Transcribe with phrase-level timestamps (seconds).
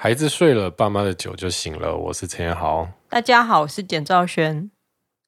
[0.00, 1.96] 孩子睡了，爸妈的酒就醒了。
[1.96, 4.70] 我是陈彦豪，大家好，我是简兆轩。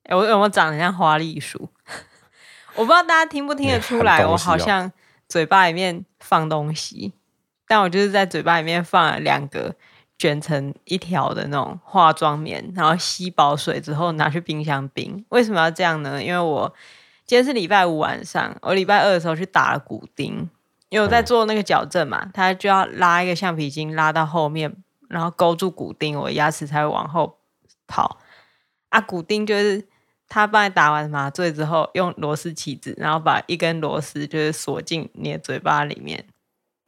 [0.04, 1.70] 哎，我有没有长得像花栗鼠？
[2.76, 4.92] 我不知道大家听不听得出来，哦、我好像
[5.28, 7.14] 嘴巴里面放东西，
[7.66, 9.74] 但我就是在嘴巴里面放了两个
[10.16, 15.26] 卷成一条的那种化妆棉，然后吸饱水之后拿去冰箱冰。
[15.30, 16.22] 为什么要这样呢？
[16.22, 16.72] 因为我
[17.26, 20.48] 今天是礼拜五晚上，我礼拜二的时候去打了骨钉。
[20.90, 24.76] 因为我在做那个矫正嘛，他就要拉一个橡皮筋拉到后面，
[25.08, 27.38] 然后勾住骨钉，我的牙齿才会往后
[27.86, 28.18] 跑。
[28.88, 29.86] 啊，骨钉就是
[30.28, 36.26] 他帮你打完麻醉之后，用螺丝起子，然后把一根螺丝就是锁进你的嘴巴里面。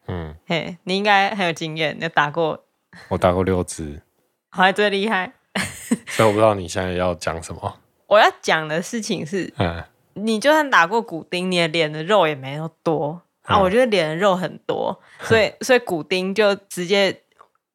[0.09, 2.65] 嗯，嘿，你应该很有经验，你打过？
[3.09, 4.03] 我打过六支，
[4.51, 5.33] 还最厉害。
[6.09, 7.79] 所以我不知道你现在要讲什么。
[8.09, 9.85] 我要讲的事情是，嗯，
[10.15, 13.23] 你就算打过骨钉，你的脸的肉也没那么多。
[13.43, 17.23] 啊，我觉得脸的肉很多，所以 所以骨钉就直接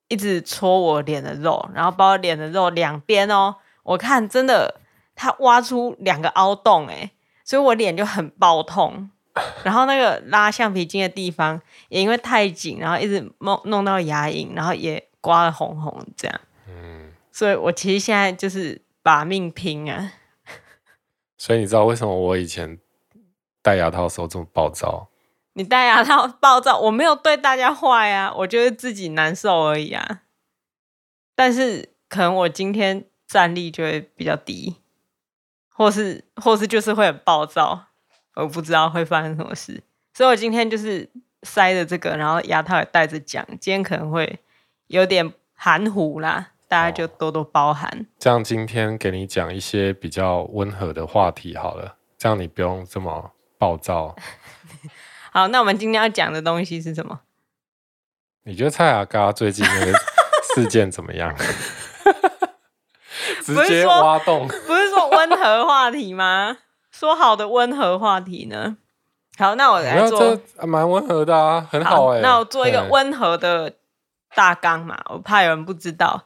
[0.08, 4.80] 一直戳我脸的肉，然后把我脸的肉两边哦，我看真的
[5.16, 7.12] 它挖出两个凹洞哎，
[7.44, 9.10] 所以我脸就很爆痛。
[9.64, 16.42] 然后那个拉橡皮筋的地方也因为太紧，然后一直弄弄到牙龈，然后也刮了红红这样。
[16.68, 20.14] 嗯，所以我其实现在就是把命拼啊。
[21.38, 22.80] 所以你知道为什么我以前
[23.62, 25.08] 戴牙套的时候这么暴躁？
[25.58, 30.22] 你戴牙套暴躁，我没有对大家坏啊，我觉得自己难受而已啊。
[31.36, 34.76] 但是可能我今天战力就会比较低，
[35.70, 37.88] 或是或是就是会很暴躁，
[38.36, 39.82] 我不知道会发生什么事，
[40.14, 41.10] 所以我今天就是
[41.42, 44.40] 塞着这个，然后牙套也戴着讲，今天可能会
[44.86, 47.90] 有点含糊啦，大家就多多包涵。
[47.90, 54.16] 哦，这样今天给你讲一些比较温和的话题好了，这样你不用这么暴躁。
[55.38, 57.20] 好，那我们今天要讲的东西是什么？
[58.46, 59.94] 你觉得蔡阿嘎最近那个
[60.56, 61.32] 事件怎么样？
[63.46, 66.58] 直接挖洞，不是说，温和话题吗？
[66.90, 68.78] 说好的温和话题呢？
[69.38, 72.22] 好，那我来做，蛮温和的啊，很好哎、欸。
[72.24, 73.76] 那我做一个温和的
[74.34, 76.24] 大纲嘛，我怕有人不知道。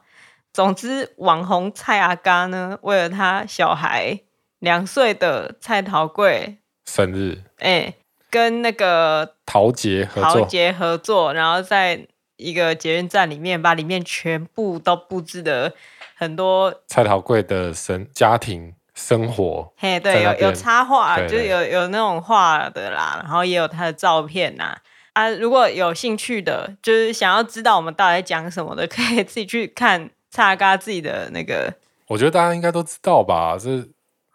[0.54, 4.20] 总之，网红蔡阿嘎呢，为了他小孩
[4.60, 6.56] 两岁的蔡桃贵
[6.86, 7.98] 生日，哎、欸。
[8.32, 12.06] 跟那个陶杰合作，陶杰合作，然后在
[12.36, 15.74] 一个捷运站里面，把里面全部都布置的
[16.16, 19.70] 很多蔡桃贵的生家庭生活。
[19.76, 24.78] 嘿，对，有有插画，就是有有那种画的啦，然后也有他的照片呐。
[25.12, 31.74] 啊，如果有兴趣的，就是想要知道我们到底在讲什么的，可以自己去看蔡阿嘎自己的那个。
[32.06, 33.86] 我觉得大家应该都知道吧，这。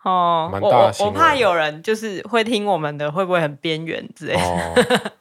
[0.07, 4.41] 哦，我我我怕有人就是会听我们的，会不会很边缘之类的？
[4.41, 4.73] 哦、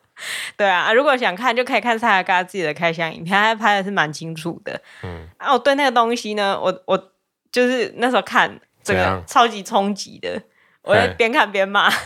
[0.57, 4.81] 对啊，如果想看就可以看蔡阿嘎自己的开箱影片，他拍的是蛮清楚的。
[5.03, 7.11] 嗯，啊，我对那个东西呢，我我
[7.51, 10.41] 就是那时候看这个超级冲击的，
[10.83, 11.91] 我在边看边骂。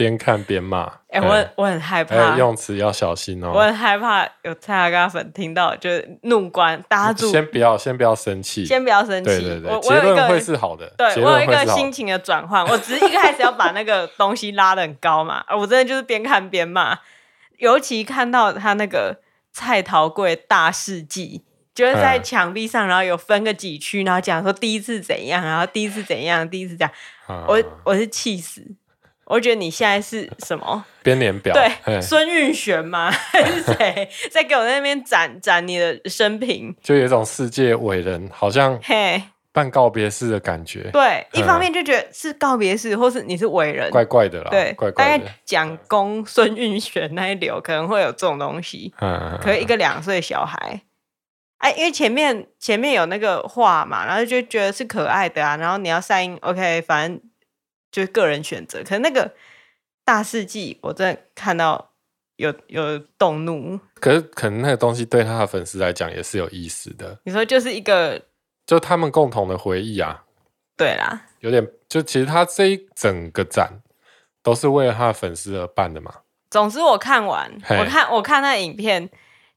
[0.00, 3.52] 边看边骂，哎、欸，我我很害怕，欸、用词要小心哦。
[3.54, 7.30] 我很害怕有蔡阿嘎粉听到，就是怒关打住。
[7.30, 9.28] 先不要，先不要生气，先不要生气。
[9.28, 10.90] 对对对，结论会是好的。
[10.96, 15.44] 对，我有一个心情的转换，我只是一开始要把那个东西拉的很高嘛。
[15.50, 16.98] 我真的就是边看边骂，
[17.58, 19.20] 尤其看到他那个
[19.52, 21.42] 蔡桃贵大事记，
[21.74, 26.90] 就是在墙壁上，然后有分个几区，然后讲说第一次怎样，然后第一次怎样，第一次这样，
[27.28, 28.64] 嗯、我我是气死。
[29.30, 31.54] 我觉得你现在是什么编年表？
[31.54, 33.08] 对，孙运璇吗？
[33.12, 36.74] 还是谁 在给我在那边展展你的生平？
[36.82, 40.90] 就有一种世界伟人，好像嘿办告别式的感觉。
[40.92, 44.50] 对，一方面就觉得是告别式，或是你是伟人，怪怪的啦。
[44.50, 45.24] 对，怪怪的。
[45.44, 48.92] 讲公孙运璇那一流，可能会有这种东西。
[49.00, 50.82] 嗯，可以一个两岁小孩，
[51.58, 57.20] 哎，因为前面前面有那个画嘛，然后就觉得是可爱的啊，然后你要晒音，OK，反正。
[57.90, 59.34] 就是个人选择，可是那个
[60.04, 61.92] 大事记，我真的看到
[62.36, 63.78] 有有动怒。
[63.94, 67.18] 可是可能那个东西对他的粉丝来讲也是有意思的。
[67.24, 68.22] 你说就是一个，
[68.66, 70.24] 就他们共同的回忆啊。
[70.76, 73.82] 对啦，有点就其实他这一整个展
[74.42, 76.20] 都是为了他的粉丝而办的嘛。
[76.48, 79.10] 总之我看完，我看我看那影片，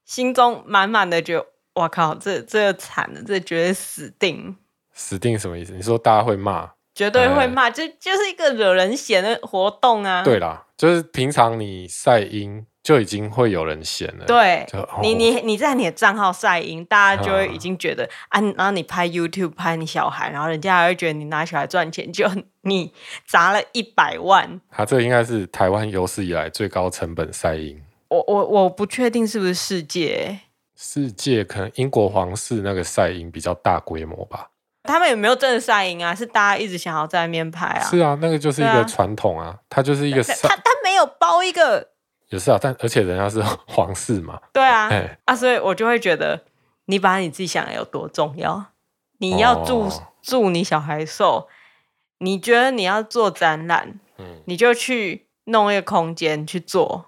[0.04, 4.58] 心中满满的觉得，哇靠，这这惨了，这绝对死定。
[4.92, 5.72] 死定什么意思？
[5.74, 6.73] 你说大家会骂？
[6.96, 10.22] 绝对会骂，就就是一个惹人嫌的活动啊！
[10.24, 14.26] 对啦，就是平常你晒阴就已经会有人嫌了。
[14.26, 14.66] 对，
[15.02, 22.30] 你你你在你的账号晒阴，大家就会已经觉得啊，然后你拍 YouTube 拍你小孩，然后人家还会觉得你拿小孩赚钱，就
[22.62, 22.94] 你
[23.26, 24.62] 砸了一百万。
[24.70, 27.82] 他这个应该是台湾有史以来最高成本晒阴。
[28.10, 30.42] 我我我不确定是不是世界，
[30.76, 34.50] 世界可能英国皇室那个晒营比较大规模吧。
[34.84, 36.14] 他们有没有真的晒营啊？
[36.14, 37.84] 是大家一直想要在那边拍啊？
[37.84, 41.92] 是啊，那个就是一个传统啊，它就是一个他他没有包一个，
[42.30, 46.44] 也是啊，但而且人家是 皇室嘛，对啊，哎、啊，所以我就会觉得
[46.88, 48.66] 你把你自己想的有多重要，
[49.20, 51.48] 你要祝、哦、祝你小孩寿，
[52.18, 57.06] 你觉得你要做展览，嗯，你就去弄一个空间去做，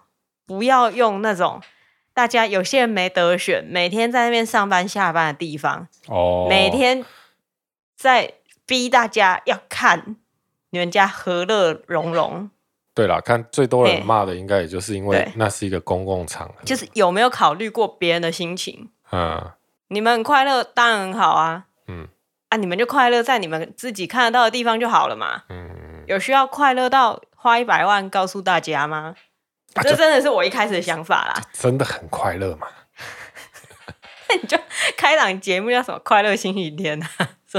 [0.48, 1.62] 不要用那种
[2.14, 7.04] 大家有些人没得选，每天在那边上班下班的地方，哦，每天。
[7.96, 8.34] 在
[8.66, 10.16] 逼大家要看
[10.72, 12.50] 你们家和乐融融。
[12.94, 18.90] 对啦，看最多人骂的应该也就是因为那是一个公共场合，就是有没有考虑过别人的心情？
[19.12, 19.52] 嗯，
[19.90, 21.66] 你们很快乐当然很好啊。
[21.88, 22.08] 嗯，
[22.48, 25.44] 啊，你们就快乐在你们自己看得到的地方就好了嘛。
[25.50, 29.16] 嗯，有需要快乐到花一百万告诉大家吗？
[29.74, 31.42] 啊，这真的是我一开始的想法啦。
[31.52, 32.68] 真的很快乐嘛？
[34.30, 34.58] 那 你就
[34.96, 36.00] 开档节目叫什么？
[36.00, 37.10] 快乐星期天啊？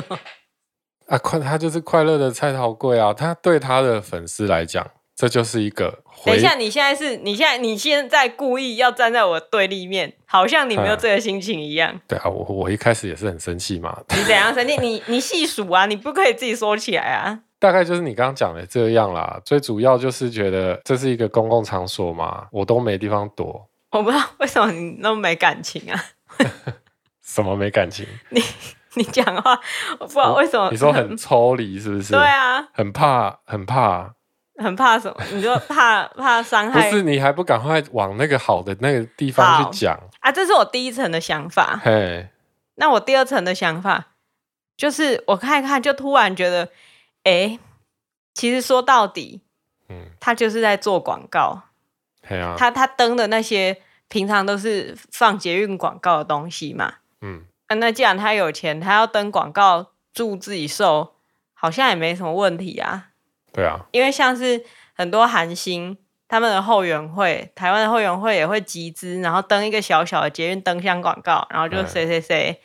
[1.07, 1.39] 啊，快！
[1.39, 3.15] 他就是快乐的蔡桃贵啊！
[3.15, 4.85] 他对他的粉丝来讲，
[5.15, 6.03] 这就是一个。
[6.25, 11.93] 等一下，你现在是你现在你现在故意要站在我对立面，好像你没有这个心情一样。
[11.95, 13.97] 嗯、对啊，我我一开始也是很生气嘛。
[14.17, 14.77] 你怎样生气？
[14.79, 17.41] 你你细数啊，你不可以自己说起来啊。
[17.61, 19.41] 大概就是你刚刚讲的这样啦。
[19.45, 23.65] 最主要就是觉得这是一个公共场所嘛，我都没地方躲。
[23.93, 26.05] 我不知道为什么你那么没感情啊？
[27.23, 28.05] 什么没感情？
[28.31, 28.43] 你。
[28.97, 29.59] 你讲话，
[29.99, 30.71] 我不知道为什么。
[30.71, 32.13] 你说很抽离是不是？
[32.13, 34.15] 对啊，很怕，很怕，
[34.57, 35.17] 很怕什么？
[35.33, 36.91] 你说怕怕伤害？
[36.91, 40.33] 不是，你还不赶快往那个好的那个地方去讲啊？
[40.33, 41.79] 这是我第一层的想法。
[41.83, 42.29] 嘿，
[42.77, 44.07] 那我第二层的想法
[44.77, 46.65] 就是，我看一看，就突然觉得，
[47.25, 47.61] 哎、欸，
[48.35, 49.43] 其实说到底，
[49.89, 51.63] 嗯，他就是在做广告。
[52.57, 57.45] 他他登的那些平常都是放捷运广告的东西嘛，嗯。
[57.69, 61.15] 啊、那既然他有钱，他要登广告祝自己瘦，
[61.53, 63.09] 好像也没什么问题啊。
[63.53, 64.65] 对啊，因为像是
[64.95, 65.97] 很多韩星
[66.29, 72.61] 他们的后援会，台湾的后援会也会集资，然后登一个小小的捷运灯箱广告，然后就谁谁谁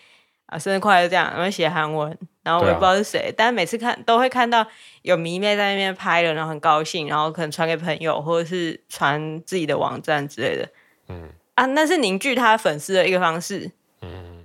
[0.48, 4.66] 啊生日快乐这样，然后写韩文，然后我也不知道是谁，啊、但是每次看都会看到
[5.02, 10.70] 有迷妹在那边拍了，然后很高兴，然后可能传给朋友或者是传自己的网站之类的。
[11.08, 13.72] 嗯啊，那是凝聚他粉丝的一个方式。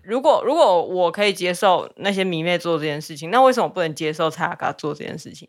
[0.06, 5.48] 如果如果我可以接受那些迷妹做这件事情，那为什么不能接受蔡雅嘎做这件事情？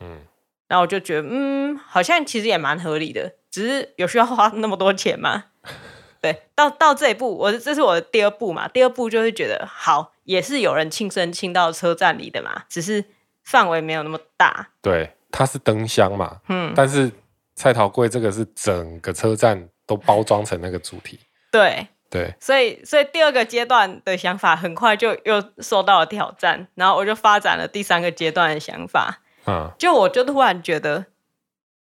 [0.00, 0.20] 嗯，
[0.68, 5.44] 然后我就觉得，嗯，好像其实也蛮合理的，只是有需要花那么多钱吗？
[6.22, 13.04] 对，到到这一步，我这是我的第二步嘛，第二步就是觉得好，也是有人庆生庆到车站里的嘛，只是
[13.44, 14.70] 范围没有那么大。
[14.80, 17.12] 对，它是灯箱嘛，嗯，但是
[17.54, 21.20] 蔡桃贵这个是整个车站都包装成那个主题，
[21.52, 21.86] 对。
[22.10, 29.20] 对，所以所以第二个阶段的想法很快就又受到了挑战，然后我就发展了第三个阶段的想法。
[29.46, 31.06] 嗯，就我就突然觉得，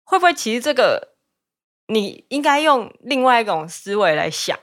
[0.05, 1.15] 会不会其实这个
[1.89, 4.57] 你应该用另外一种思维来想，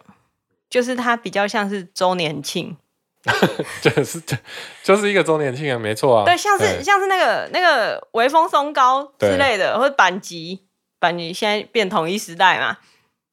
[0.69, 2.77] 就是它比较像是周年庆，
[3.83, 4.37] 就是就
[4.81, 6.23] 就是一个周年庆啊，没错啊。
[6.23, 10.65] 对，像是像是那个那个微风松糕之类的，或者板级
[10.97, 12.77] 板级现在变统一时代嘛，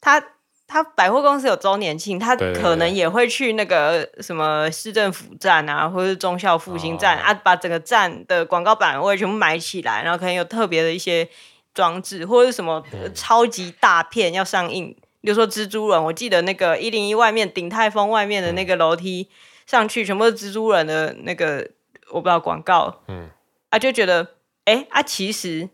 [0.00, 0.20] 它。
[0.68, 11.26] 他百货公司有周年庆，他可能也会去那个什么市政府站啊，或者是忠孝复兴站、哦、啊，把整个站的广告版位全部买起来，然后可能有特别的一些
[11.72, 12.84] 装置，或者是什么
[13.14, 19.30] 超级大片要上映，嗯、比如说蜘蛛人，我记得那个一零一外面鼎泰丰外面的那个楼梯
[19.64, 21.66] 上去，全部是蜘蛛人的那个
[22.10, 23.30] 我不知道广告，嗯，
[23.70, 24.34] 啊就觉得
[24.66, 25.70] 哎、欸、啊，其实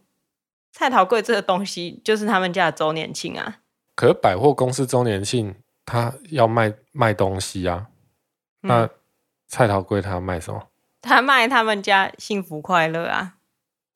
[0.70, 3.56] 菜桃贵这个东西就是他们家的周年庆啊。
[3.96, 5.54] 可是百货公司周年庆，
[5.86, 7.86] 他要卖卖东西啊。
[8.62, 8.88] 嗯、那
[9.46, 10.68] 蔡桃贵他要卖什么？
[11.00, 13.34] 他卖他们家幸福快乐啊。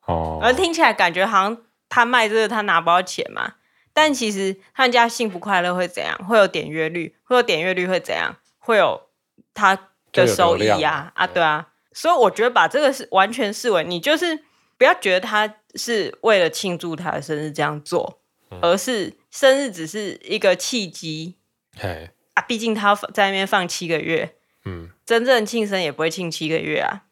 [0.06, 0.38] 哦。
[0.42, 3.54] 而听起来感觉好像他卖这个他拿不到钱嘛。
[3.92, 6.16] 但其实他们家幸福快乐会怎样？
[6.24, 8.36] 会有点阅率，会有点阅率会怎样？
[8.58, 9.08] 会有
[9.52, 9.76] 他
[10.12, 11.70] 的收益啊啊，对啊。
[11.92, 14.44] 所以我觉得把这个是完全视为你就是
[14.76, 19.17] 不要觉得他是为了庆祝他的生日这样做，嗯、而是。
[19.30, 21.36] 生日只是一个契机，
[21.76, 27.02] 嘿啊，毕竟他在那边放七个月，嗯，真正庆生也不会庆七个月啊。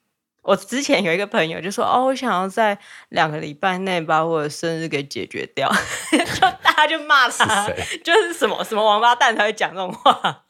[0.43, 5.69] 我之前有一个朋友就说：“哦，我想要在两个礼拜内把我的生日给解决掉。
[6.15, 10.45] ”就大家就骂他，是就是什么什么王八蛋才会讲这种话。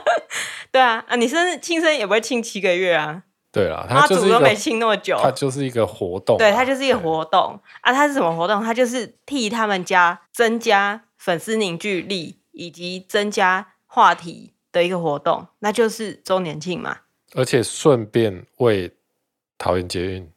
[0.72, 3.24] 对啊，啊，你生日庆生也不会庆七个月啊。
[3.54, 7.92] 对啊，他祖都没庆那么久，他就是一个活动，对，他就是一个活动啊。
[7.92, 8.60] 他是什么活动？
[8.60, 16.98] 他就是替他们家增加粉丝凝聚力以及增加话题的一个活动，那就是周年庆嘛。
[17.34, 18.92] 而且顺便为
[19.56, 20.28] 桃园捷运，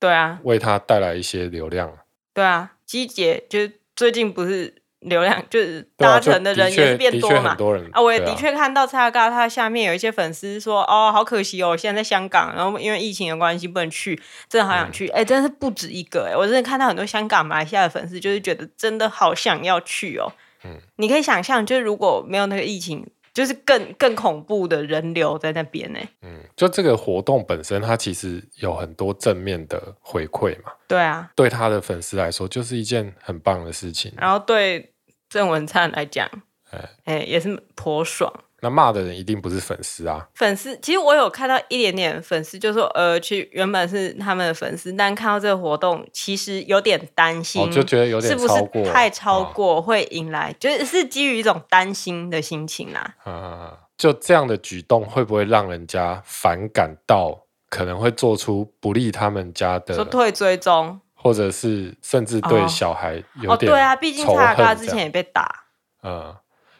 [0.00, 1.92] 对啊，为他带来一些流量。
[2.32, 4.81] 对啊，机捷就是最近不是。
[5.02, 7.56] 流量 就是搭乘的人也是变多嘛，
[7.92, 20.32] 啊，我也的确看到蔡阿嘎他下面有一些粉丝说，哦，好可惜哦，现在在香港，然后因为疫情的关系不能去，真的好想去，哎、嗯，真的是不止一个，哎，我真的看到很多香港、马来西亚的粉丝，就是觉得真的好想要去哦，
[20.64, 23.06] 嗯，你可以想象，就是如果没有那个疫情。
[23.34, 25.98] 就是更更恐怖的人流在那边呢。
[26.20, 30.70] 嗯，就这个活动本身，它其实有很多正面的回馈嘛。
[30.86, 34.12] 对啊，对他的粉丝来说，就是一件很棒的事情。
[34.18, 34.91] 然后对
[35.32, 36.28] 郑文灿来讲，
[36.70, 38.30] 哎哎，也是颇爽。
[38.60, 40.28] 那骂的人一定不是粉丝啊！
[40.34, 53.14] 粉丝其实我有看到一点点粉丝，就说呃，去原本是他们的粉丝，但看到这个活动，其实有点担心，哦，就觉得有点是不是太超过，会引来，哦，就是是基于一种担心的心情啦。
[53.24, 65.64] 啊，就这样的举动会不会让人家反感到，可能会做出不利他们家的，说退追踪，或者是甚至对小孩有点，哦，对啊，毕竟他他之前也被打，
[66.02, 66.34] 嗯。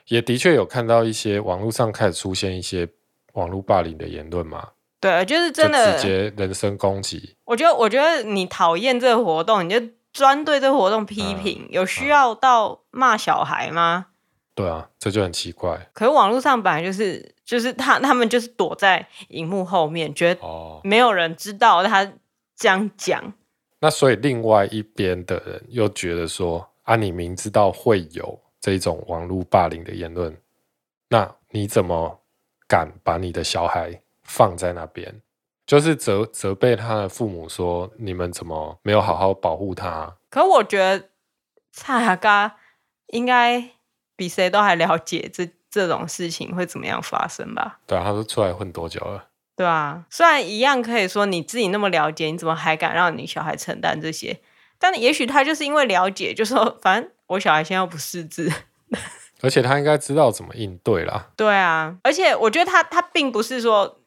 [0.09, 2.87] 也的确有看到一些网络上开始出现一些
[3.35, 4.71] 网络霸凌的言论嘛？
[5.01, 7.37] 对，就是真的直接人身攻击。
[7.45, 9.81] 我觉得，我觉得你讨厌这个活动，你就
[10.13, 14.07] 专对这个活动批评，嗯，有需要到骂小孩吗？
[14.55, 15.89] 对啊，这就很奇怪。
[15.95, 20.41] 可是网络上本来就是，就是他他们就是躲在荧幕后面，觉得
[20.83, 22.05] 没有人知道他
[22.57, 23.33] 这样讲。
[23.83, 23.85] 哦。
[23.85, 28.39] 那所以另外一边的人又觉得说啊，你明知道会有。
[28.63, 30.41] 这种网络霸凌的言论，
[31.09, 32.21] 那你怎么
[32.69, 35.21] 敢把你的小孩放在那边？
[35.67, 41.09] 就是责责备他的父母说：“你们怎么没有好好保护他？”可我觉得
[41.73, 42.57] 蔡阿嘎
[43.09, 43.71] 应该
[44.15, 47.81] 比谁都还了解这这种事情会怎么样发生吧？
[47.89, 49.31] 对啊，他都出来混多久了？
[49.57, 54.41] 对啊，虽然一样可以说你自己那么了解，你怎么还敢让你小孩承担这些？
[54.79, 57.11] 但也许他就是因为了解，就说反正。
[57.29, 58.53] 我小孩现在又不识字，
[59.41, 61.31] 而且他应该知道怎么应对啦。
[61.35, 64.01] 对啊，而且我觉得他他并不是说，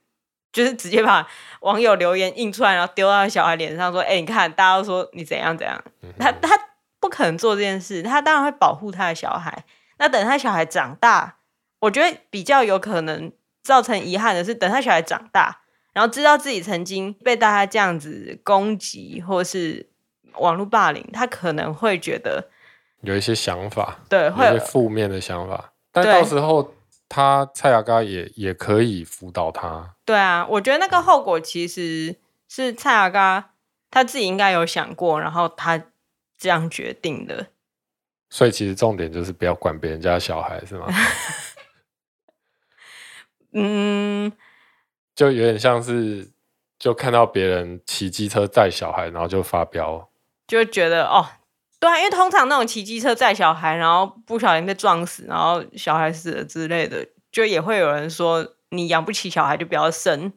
[0.54, 1.28] 就是直接把
[1.62, 5.84] 网友留言印出来，然后丢到小孩脸上说：“哎、欸，你看，大家都说你怎样怎样。
[6.04, 6.56] 嗯”他他
[7.00, 9.66] 不可能做这件事，他当然会保护他的小孩。
[9.98, 11.38] 那等他小孩长大，
[11.80, 13.32] 我觉得比较有可能
[13.66, 19.90] 造成遗憾的是，等他小孩长大，然后知道自己曾经被大家这样子攻击或是
[20.36, 22.50] 网络霸凌，他可能会觉得。
[23.02, 26.76] 有一些想法，对，会有一些负面的想法，但到时候
[27.10, 29.96] 他蔡雅嘎也也可以辅导他。
[30.06, 32.16] 对啊，我觉得那个后果其实
[32.48, 33.52] 是蔡雅嘎
[33.90, 35.84] 他自己应该有想过，然后他
[36.38, 37.48] 这样决定的。
[38.30, 40.88] 所以其实重点就是不要管别人家小孩，是吗？
[43.56, 44.32] 嗯，
[45.16, 46.30] 就有点像是
[46.78, 50.10] 就看到别人骑机车载小孩，然后就发飙，
[50.46, 51.26] 就觉得哦。
[51.78, 60.32] 对啊，因为通常那种骑机车载小孩，然后不小心被撞死，然后小孩死了之类的，就也会有人说，你养不起小孩就不要生，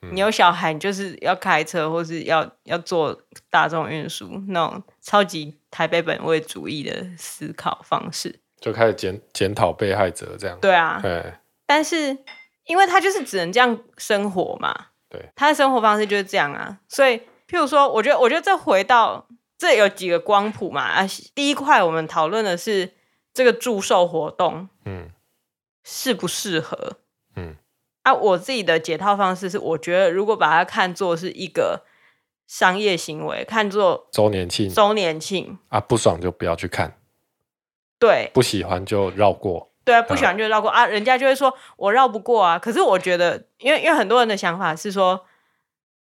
[0.00, 3.20] 嗯、你有小孩你就是要开车或是要要做
[3.50, 10.56] 大众运输，那种超级台北本位主义的思考方式，就开始检检讨被害者这样。
[10.60, 11.34] 对啊，对，
[11.66, 12.16] 但是
[12.66, 17.16] 因为他就是只能这样生活嘛，对，他的生活方式就是这样啊，所以
[17.48, 19.26] 譬如说，我觉得我觉得这回到。
[19.58, 20.82] 这有几个光谱嘛？
[20.82, 22.92] 啊，第一块我们讨论的是
[23.32, 25.08] 这个祝寿活动，嗯，
[25.82, 26.98] 适不适合？
[27.36, 27.56] 嗯，
[28.02, 31.86] 啊，我自己的解套方式是，我觉得如果把它看作是一个
[32.46, 36.98] 商业行为，看作周年庆，周年庆啊，不爽就不要去看，
[37.98, 42.58] 对，不喜欢就绕过，对啊，不喜欢就绕过啊，人家就会说我绕不过啊。
[42.58, 45.24] 可是我觉得，因为因为很多人的想法是说。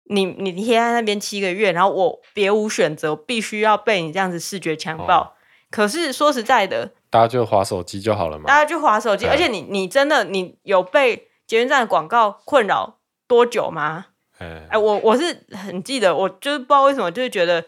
[0.07, 5.21] 你你贴在那边七个月，然后我别无选择，必须要被你这样子视觉强暴。
[5.21, 5.33] 哦、
[5.71, 8.45] 可是说实在的，大家就划手机就好了嘛。
[8.47, 12.99] 大家就划手机，而且你你真的你有被捷运站的广告困扰
[13.29, 14.07] 多久吗？
[14.39, 17.65] 哎，哎，我我是很记得，我就是不知道为什么，就是觉得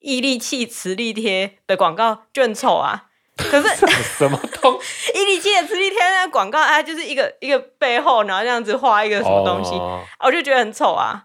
[0.00, 3.10] 毅力气磁力贴的广告就很丑啊。
[3.36, 3.68] 可是
[4.18, 5.12] 什么东西？
[5.12, 11.24] 毅力气的磁力贴那个广告，它就是一个一个背后，然后这样子画一个什么东西，哦、我就觉得很丑啊。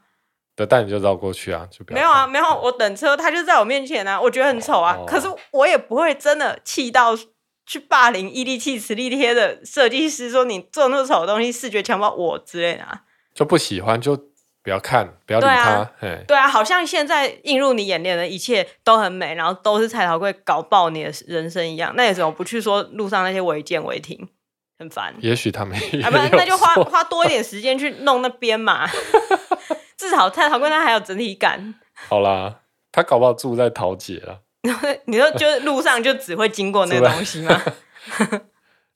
[0.55, 1.85] 对但你就绕过去啊，就。
[1.89, 4.97] 没有啊，没有，我等车，他就在我面前啊，我觉得很丑啊。
[4.99, 7.17] 哦、可是我也不会真的气到
[7.65, 13.03] 去霸凌伊利气磁力贴的设计师，说你做那么丑的东西，视觉强暴我之类的啊。
[13.33, 14.17] 就不喜欢就
[14.63, 15.89] 不要看，不要理他。
[15.99, 21.93] 对啊，对啊，好像现在映入你眼帘的一切都很美，然后都是蔡桃贵搞爆你的人生一样。
[21.95, 24.27] 那你怎么不去说路上那些违建违停？
[24.77, 25.13] 很烦。
[25.19, 28.87] 也许他们也啊，不，那就花花多一点时间去弄那边嘛。
[29.97, 31.75] 至少菜头粿它还有整体感。
[32.07, 32.61] 好啦，
[32.91, 34.39] 他搞不好住在桃姐了。
[35.05, 37.61] 你说，就路上就只会经过那个 东西吗？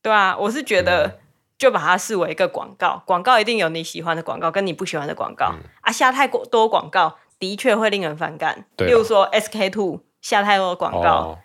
[0.02, 1.20] 对啊，我是觉得
[1.64, 5.90] 就把它视为一个广告，广告一定有你喜欢的广告跟你不喜欢的广告、嗯、啊。
[5.90, 8.66] 下太过多广告的确会令人反感。
[8.76, 11.40] 对，例如说 SK two 下太多的广告、哦、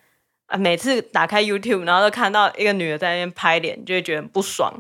[0.47, 4.73] 啊，每次打开 YouTube 然后都看到一个女的在那边拍脸，就会觉得很不爽。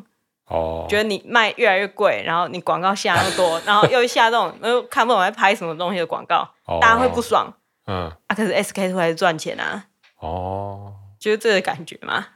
[0.46, 7.54] 哦，觉得你卖越来越贵，然后你广告下那么多， 然后又下这种又看不懂在拍什么东西的广告，哦、大家会不爽。
[7.86, 9.84] 嗯啊，可是 SK two 还是赚钱啊。
[10.18, 12.26] 哦，就是这个感觉嘛。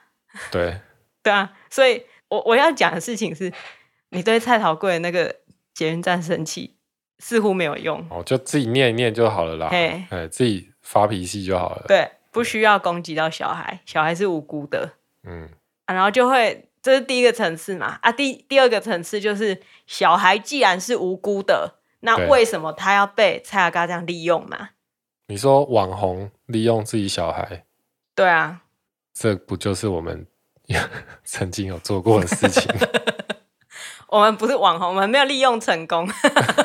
[0.53, 0.79] 对，
[1.25, 3.53] 对啊，所以我我要讲的事情是，
[4.09, 5.37] 你对菜头粿那个
[5.75, 6.77] 捷运站生气，
[7.19, 8.05] 似乎没有用。
[8.09, 9.69] 哦，就自己念一念就好了啦。
[9.69, 11.85] 哎，自己发脾气就好了。
[11.87, 14.93] 对，不需要攻击到小孩，小孩是无辜的。
[15.25, 15.49] 嗯
[15.85, 16.69] 啊，然后就会。
[16.83, 18.01] 这是第一个层次嘛？
[18.03, 24.71] 啊，第第二个层次就是小孩既然是无辜的，那为什么他要被蔡阿嘎这样利用嘛？
[25.29, 27.65] 你说网红利用自己小孩？
[28.17, 28.63] 对啊，
[29.15, 30.27] 这不就是我们
[31.25, 32.65] 曾经有做过的事情？
[34.09, 36.09] 我们不是网红，我们没有利用成功。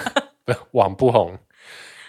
[0.71, 1.37] 网不红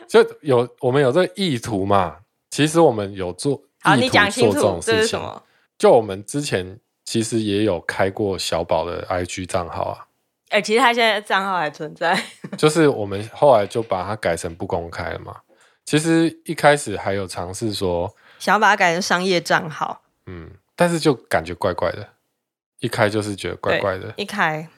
[0.06, 2.18] 就有我们有这个意图嘛？
[2.50, 5.42] 其实我们有做，好，你讲清楚这是什么？
[5.78, 6.80] 就我们之前。
[7.10, 10.04] 其实也有开过小宝的 IG 账号啊，
[10.50, 12.22] 哎、欸，其实他现在账号还存在，
[12.58, 15.34] 就是我们后来就把它改成不公开了嘛。
[15.86, 22.08] 其实一开始还有尝试说想要把它改成商业账号，嗯，但是就感觉怪怪的，
[22.78, 24.68] 一开就是觉得怪怪的，一开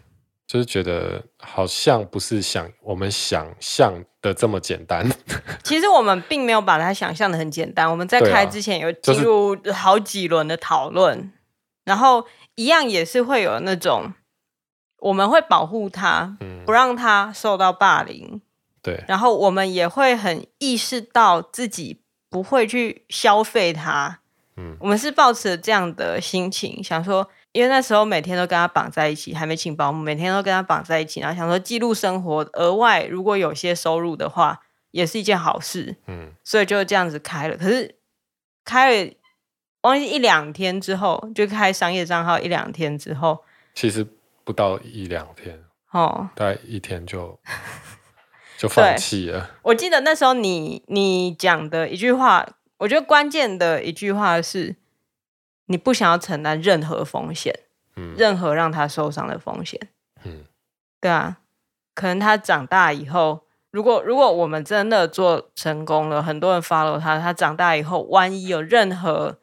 [0.46, 5.06] 就是觉得好像不是想我们想象的这么简单。
[5.62, 11.30] 其实我们并没有把它想象的很简单，我们在开之前有进入好几轮的讨论。
[11.84, 14.14] 然后一样也是会有那种，
[15.00, 18.40] 我们会保护他，嗯，不让他受到霸凌。
[18.80, 19.04] 对。
[19.06, 24.19] 然后我们也会很意识到自己不会去消费他。
[24.60, 24.76] 嗯。
[24.78, 35.96] 我们是抱持这样的心情，想说，因为那时候每天都跟他绑在一起，还没请保姆，每天都跟他绑在一起，然后想说记录生活，额外如果有些收入的话，也是一件好事。
[36.06, 36.32] 嗯。
[36.44, 37.96] 所以就这样子开了，可是
[38.64, 39.12] 开了。
[39.82, 43.42] 忘记一两天之后就开商业账号，一两天之后，
[43.72, 44.06] 其实
[44.44, 45.58] 不到一两天
[45.92, 47.40] 哦，大概一天就
[48.58, 49.52] 就放弃了。
[49.62, 52.46] 我记得那时候你你讲的一句话，
[52.80, 54.76] 我觉得关键的一句话是，
[55.66, 57.54] 你不想要承担任何风险，
[57.96, 59.78] 嗯，任何让他受伤的风险，
[60.24, 60.44] 嗯，
[61.00, 61.38] 对啊，
[61.94, 69.38] 可能他长大以后，如果如果我们真的做成功了，很多人 follow 他，他长大以后，万一有任何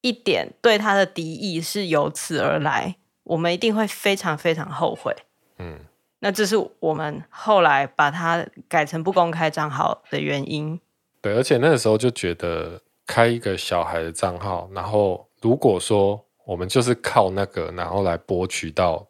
[0.00, 5.14] 一点对他的敌意是由此而来，我们一定会非常非常后悔。
[5.58, 5.80] 嗯，
[6.20, 10.80] 那这是我们后来把它改成不公开账号的原因。
[11.20, 19.06] 对，而且那个时候就觉得开一个小孩的账号，然后如果说我们就是靠那个，然后来博取到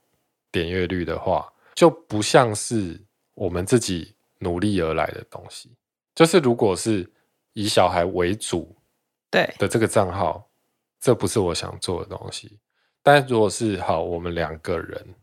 [0.50, 3.00] 点阅率的话，就不像是
[3.34, 5.70] 我们自己努力而来的东西。
[6.14, 7.10] 就是如果是
[7.54, 8.76] 以小孩为主，
[9.30, 10.46] 对的这个账号。
[11.02, 12.58] 这不是我想做的东西，
[13.02, 15.14] 但如果是好，我们两个人，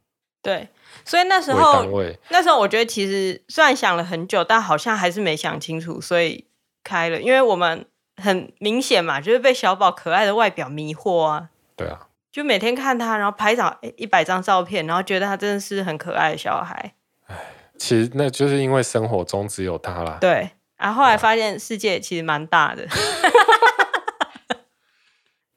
[0.41, 0.67] 对，
[1.05, 1.85] 所以那时候，
[2.29, 6.46] 那时候我觉得其实虽然想了很久，但好像还是没想清楚，所以
[6.87, 16.93] 开了，因为我们很明显嘛，就是被小宝可爱的外表迷惑啊，对啊，就每天看他，然后拍照一百张照片，然后觉得他真的是很可爱的小孩，
[17.27, 17.35] 哎，
[17.77, 22.87] 其实那就是因为生活中只有他啦，对，然后后来发现世界其实蛮大的。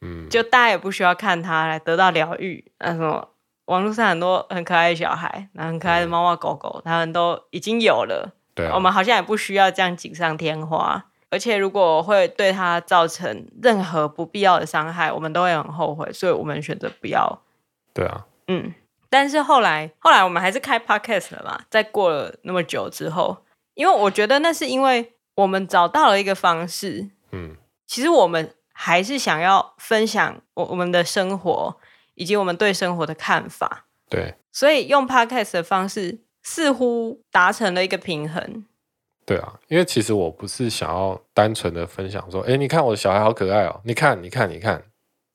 [0.02, 2.64] 嗯就大家也不需要看他来得到疗愈。
[2.78, 3.28] 那什么，
[3.66, 8.34] 网络上很多很可爱的小孩，然后很可爱的猫猫狗狗，他们都已经有了。
[8.54, 11.09] 对啊，我们好像也不需要这样锦上添花。
[11.30, 16.12] 而且如果会对他造成任何不必要的伤害，我们都会很后悔。
[16.12, 17.42] 所以我们选择不要。
[17.94, 18.74] 对啊，嗯。
[19.08, 21.62] 但是后来，后来我们还是开 podcast 了嘛。
[21.70, 23.38] 在过了那么久之后，
[23.74, 27.10] 因为我觉得那是因为我们找到了一个方式。
[27.32, 28.54] 嗯，其实我们。
[28.72, 31.76] 还是想要分享我我们的生活，
[32.14, 33.84] 以及我们对生活的看法。
[34.08, 38.64] 对，所以用 podcast 的方式似乎达成了一个平衡。
[39.30, 44.82] 对啊，因为其实我不是想要单纯的分享说，哎，你看我的小孩好可爱哦，你看，你看，你看。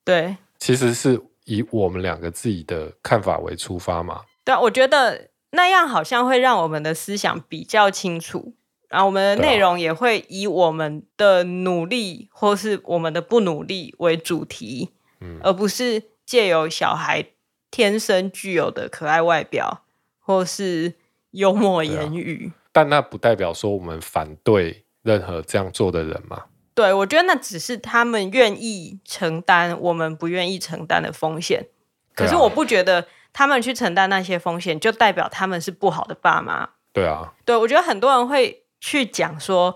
[0.03, 4.23] 对，其实是以我们两个自己的看法为出发嘛。
[4.43, 8.53] 对啊，我觉得那样好像会让我们的思想比较清楚。
[8.89, 14.89] 然后我们的内容也会以我们的努力或是我们的不努力为主题，
[15.21, 17.25] 嗯，而不是借由小孩
[17.71, 19.83] 天生具有的可爱外表，
[20.19, 20.95] 或是
[21.31, 22.51] 幽默言语。
[22.75, 26.43] 啊，但那不代表说我们反对任何这样做的人嘛？
[26.73, 31.67] 对，我觉得那只是他们愿意承担我们不愿意承担的风险。
[32.13, 36.69] 可是我不觉得他们去承担那些风险，就代表他们是不好的爸妈。
[36.91, 39.75] 对啊，对，我觉得很多人会去讲说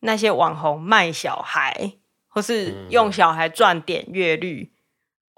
[0.00, 1.92] 那些网红卖小孩，
[2.28, 4.70] 或是用小孩赚点阅率。
[4.72, 4.74] 嗯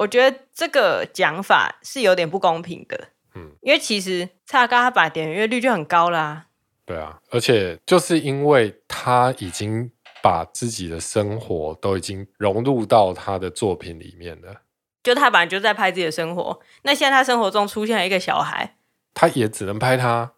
[0.00, 6.46] 我觉得这个讲法是有点不公平的，嗯，因为其实蔡阿嘎他把点阅率就很高啦，啊，
[6.90, 9.90] 对啊，而且就是因为他已经
[10.22, 14.62] 把自己的生活都已经融入到他的作品里面了，
[15.02, 18.76] 就他本来就在拍自己的生活，那现在他生活中出现了一个小孩，
[19.14, 20.32] 他也只能拍他，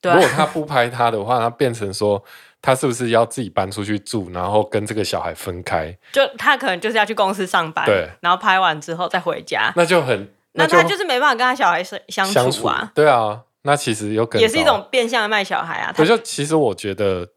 [0.00, 2.22] 对啊，如果 他不拍他的话，他变成说。
[2.66, 5.94] 他是不是要自己搬出去住，然后跟这个小孩分开？
[6.12, 12.90] 就他可能就是要去公司上班，对，然后拍完之后再回家，那就很，那他就是没办法跟他小孩相相处啊。
[12.94, 15.92] 对啊，那其实有可能也是一种变相的卖小孩啊。
[15.92, 17.28] 可就其实我觉得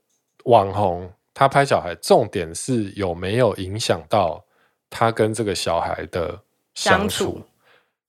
[0.43, 4.45] 网红他拍小孩，重点是有没有影响到
[4.89, 6.39] 他跟这个小孩的
[6.75, 7.41] 相处，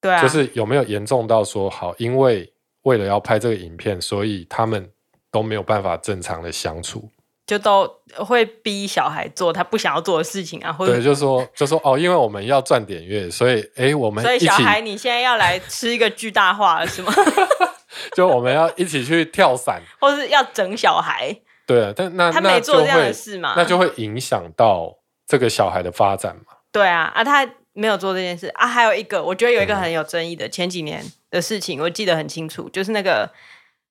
[0.01, 2.53] 对啊，就是有没有严重到说好，因为
[2.83, 4.91] 为了要拍这个影片，所以他们。
[5.31, 7.07] 都没有办法正常的相处，
[7.47, 17.13] 就都会逼小孩做他不想要做的事情啊，或者对，就说就说哦，因为我们要赚点月，所以哎，我们所以小孩你现在要来吃一个巨大化了是吗？
[18.15, 21.35] 就我们要一起去跳伞， 或是要整小孩？
[21.67, 26.55] 对啊，但那他没做这样的事嘛，那就会影响到这个小孩的发展嘛。
[26.73, 28.67] 对啊，啊，他没有做这件事啊。
[28.67, 33.31] 还有一个，我觉得有一个很有争议的、嗯、前几年的事情，我记得很清楚，就是那个。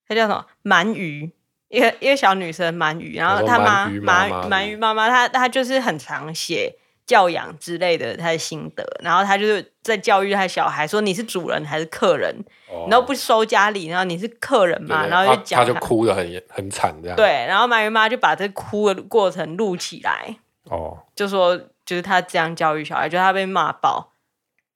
[0.09, 0.45] 他叫什么？
[0.63, 1.29] 鳗鱼，
[1.67, 6.73] 一个一个小女生鳗鱼，然后他妈鳗鳗鱼妈妈，她她就是很常写
[7.07, 12.31] 教养之类的他的心得，然后他就是在教育他小孩说，你是主人还是客人，
[12.69, 24.11] 哦、然后不收家里，然后你是客人嘛，对对，然后就讲他，他就哭的很很惨这样，对，然后鳗鱼妈就把这哭的过程录起来，哦，就说就是他这样教育小孩，就他被骂爆，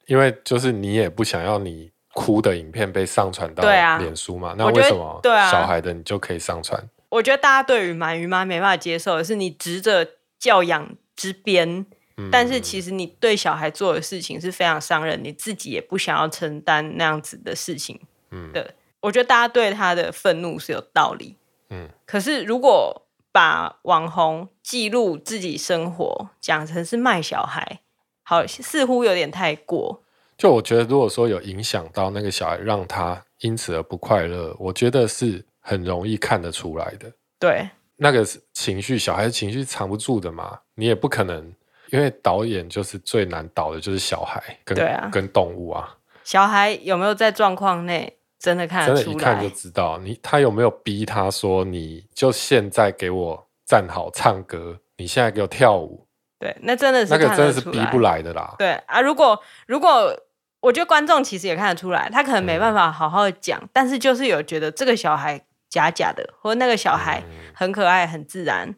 [0.07, 1.91] 因为就是你也不想要你。
[2.13, 4.53] 哭的影片被上传到脸书嘛？
[4.57, 6.77] 那为什么对啊小孩的你就可以上传？
[7.07, 10.05] 我觉得大家对于鳗鱼妈没办法接受的是，你执着
[10.37, 11.85] 教养之边，
[12.21, 17.99] 嗯、但是其实你对小孩做的事情是非常伤人，你自己也不想要承担那样子的事情。
[18.31, 21.35] 嗯，对，我觉得大家对他的愤怒是有道理。
[21.69, 27.79] 嗯，可是如果把网红记录自己生活讲成是卖小孩，
[28.23, 30.03] 好，似乎有点太过。
[30.37, 37.11] 就我觉得，如果说有影响到那个小孩，让他因此而不快乐，我觉得是很容易看得出来的。
[37.39, 41.53] 对，那个情绪，小孩的情绪藏不住的嘛，你也不可能，
[41.91, 45.95] 因为导演就是最难导的，就是小孩跟对啊，跟动物啊。
[46.23, 49.03] 小孩有没有在状况内真的看得出来？
[49.03, 49.97] 真的，一看就知道。
[49.99, 56.07] 你他有没有逼他说，你就现在给我站好唱歌，你现在给我跳舞？
[56.39, 58.55] 对，那真的是那个真的是逼不来的啦。
[58.57, 60.17] 对啊，如果如果。
[60.63, 68.75] 我觉得观众其实也看得出来，他可能没办法好好的讲，嗯、但是就是有觉得这个小孩假假的，或者那个小孩很可爱、很自然，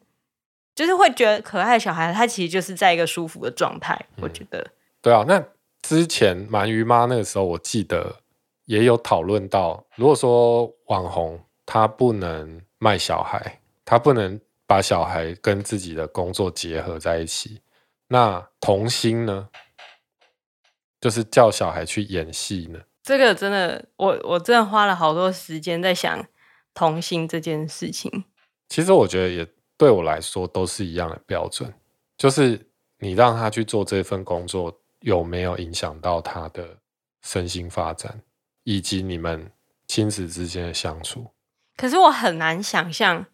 [0.76, 4.00] 就是会觉得可爱的小孩，他其实就是在一个舒服的状态。
[4.18, 4.66] 我觉得，
[5.02, 5.24] 对啊。
[5.28, 5.44] 那
[5.82, 8.18] 之前鳗鱼妈那个时候，我记得
[8.66, 17.62] 也有讨论到，如果说网红他不能卖小孩，他不能把小孩跟自己的工作结合在一起，
[18.08, 19.50] 那童星呢？
[21.00, 22.80] 就是叫小孩去演戏呢？
[23.04, 26.26] 这个真的，我我真的花了好多时间在想
[26.74, 28.24] 童星这件事情。
[28.70, 29.46] 其实我觉得也
[29.78, 31.74] 对我来说都是一样的标准，
[32.18, 36.78] 就是你让他去做这份工作，有没有影响到他的
[37.22, 38.22] 身心发展，
[38.64, 39.52] 以及你们
[39.88, 41.32] 亲子之间的相处？
[41.76, 43.26] 可是我很难想象，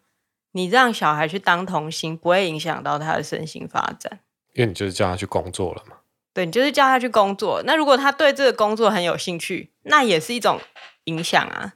[0.52, 4.20] 你让小孩去当童星，不会影响到他的身心发展，
[4.54, 5.98] 因为你就是叫他去工作了嘛。
[6.32, 7.62] 对，你就是叫他去工作。
[7.66, 10.60] 那如果他对这个工作很有兴趣，那也是一种
[11.04, 11.74] 影响啊，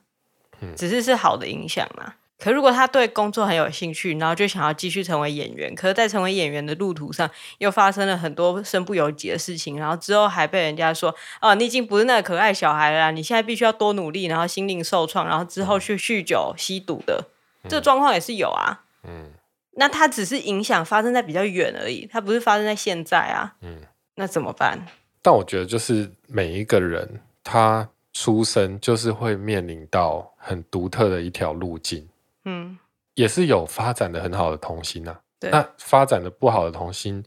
[0.61, 2.15] 嗯、只是是好的影响嘛。
[2.39, 17.25] 可如果他对工作很有兴趣，然后就想要继续成为演员，可是在成为演员的路途上又发生了很多身不由己的事情，然后之后还被人家说：“哦，你已经不是那个可爱小孩了，你现在必须要多努力，然后心灵受创，然后之后去酗酒、吸毒的，
[17.63, 19.31] 嗯、这个状况也是有啊。”嗯，
[19.77, 23.55] 那他只是影响发生在比较远而已，他不是发生在现在啊。
[23.63, 23.81] 嗯。
[24.17, 24.79] 那怎么办？
[25.23, 32.09] 但我觉得，就是每一个人他出生就是会面临到很独特的一条路径。
[32.45, 32.79] 嗯，
[33.15, 35.21] 也是有发展的很好的童星啊。
[35.41, 37.25] 对，那发展的不好的童星，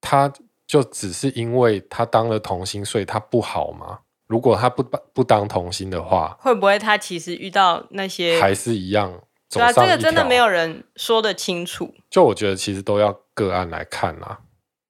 [0.00, 0.32] 他
[0.66, 4.00] 就只是因为他当了童星，所以他不好吗？
[4.26, 9.20] 如果他不不当童星的话，会不会他其实遇到那些还是一样？
[9.50, 11.92] 对啊，这个真的没有人说得清楚。
[12.08, 14.42] 就我觉得，其实都要个案来看啊。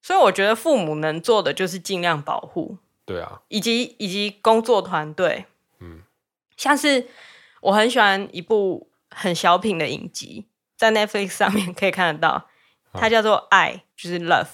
[0.03, 2.77] 所以我觉得父母能做的就是尽量保护。
[3.03, 5.47] 对啊，以及以及工作团队，
[5.79, 6.01] 嗯，
[6.55, 7.07] 像是
[7.61, 10.47] 我很喜欢一部很小品的影集，
[10.77, 12.47] 在 Netflix 上面可以看得到，
[12.93, 14.47] 它叫做《爱》，就是 Love。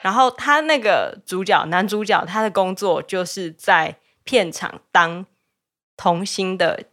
[0.00, 5.24] 然后他那个主角男主角，他的工作就是在片场当
[5.96, 6.84] 童星的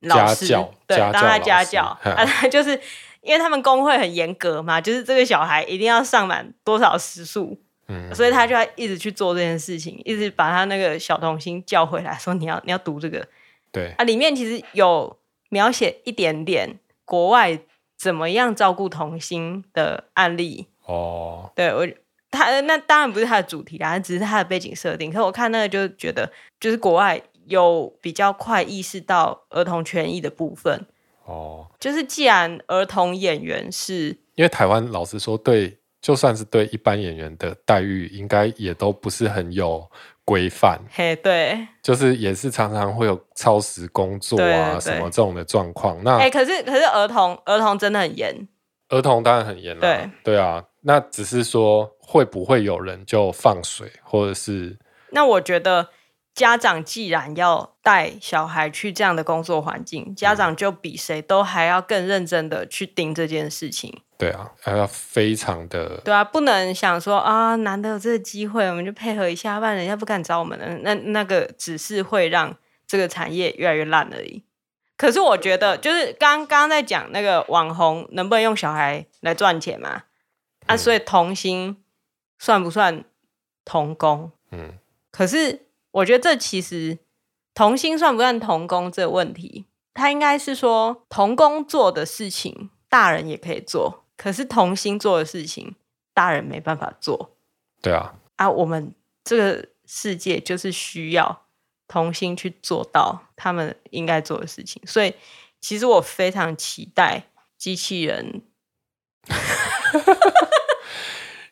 [0.00, 0.46] 老师，
[0.86, 2.80] 对，当他家教，啊，他就是
[3.22, 7.60] 因为他们工会很严格嘛，就是这个小孩一定要上满多少时数。
[7.88, 13.26] 嗯，所以他就要一直去做这件事情，一直把他那个小童星叫回来，说你要你要读这个。
[13.72, 15.16] 对啊，里面其实有
[15.56, 17.58] 描写一点点国外
[17.96, 20.66] 怎么样照顾童星的案例。
[20.84, 21.88] 哦，对我
[22.30, 25.10] 他那当然不是他的主题啦，只是他的背景设定。
[25.10, 30.86] 可是我看那个就觉得，就是国外有比较快意识到儿童权益的部分。
[31.24, 35.78] 哦，就是既然儿童演员是，因为台湾老实说对。
[36.02, 39.90] 就算是对一般演员的待遇，应该也都不是很有
[40.26, 40.78] 规范。
[40.90, 45.98] 嘿，对，就是也是常常会有超时工作啊什么这种的状况。
[46.04, 48.46] 那哎，可是可是儿童儿童真的很严，
[48.90, 49.80] 儿童当然很严了。
[49.80, 54.76] 对对啊，那只是说会不会有人就放水，或者是？
[55.12, 55.88] 那我觉得。
[56.36, 64.02] 家长既然要带小孩去这样的工作环境，家长就比谁都还要更认真的去盯这件事情。
[64.18, 66.00] 对啊，还要非常的。
[66.04, 70.66] 对啊，不能想说啊，难得有这个机会，我们就配合一下，不然人家不敢找我们的。
[70.78, 74.42] 那那个只是会让这个产业越来越烂而已。
[74.96, 80.04] 可是我觉得，就是刚刚在讲那个网红能不能用小孩来赚钱嘛？
[80.66, 81.76] 啊，所以童星
[82.38, 83.04] 算不算
[83.64, 84.32] 童工？
[84.50, 84.74] 嗯，
[85.10, 85.66] 可是。
[85.96, 86.98] 我觉得这其实
[87.54, 95.74] 童星算不算童工这个问题，他应该是说童工做的事情，大人也可以做，可是童星做的事情，
[96.14, 97.36] 大人没办法做。
[97.82, 101.42] 对啊，啊，我们这个世界就是需要
[101.86, 105.14] 童星去做到他们应该做的事情，所以
[105.60, 107.24] 其实我非常期待
[107.56, 108.42] 机器人。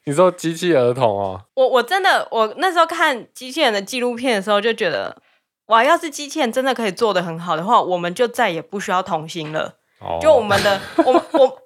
[0.07, 1.47] 你说机器儿童哦？
[1.57, 5.23] 我我真的，我那时候看机器人的纪录片的时候，就觉得，
[5.67, 9.79] 哇，要是机器人真的可以做得很好的话，我们就再也不需要童心了。
[10.01, 11.63] 哦，就我们的，我我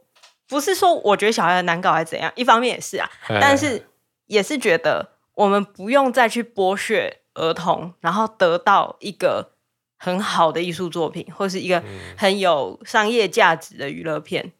[0.48, 3.86] 不是说我觉得小孩很难搞还是怎样，一方面也是啊，但是
[4.26, 9.52] 也是觉得我们不用再去剥削儿童，然后得到一个
[9.98, 11.84] 很好的艺术作品，或是一个
[12.16, 14.52] 很有商业价值的娱乐片。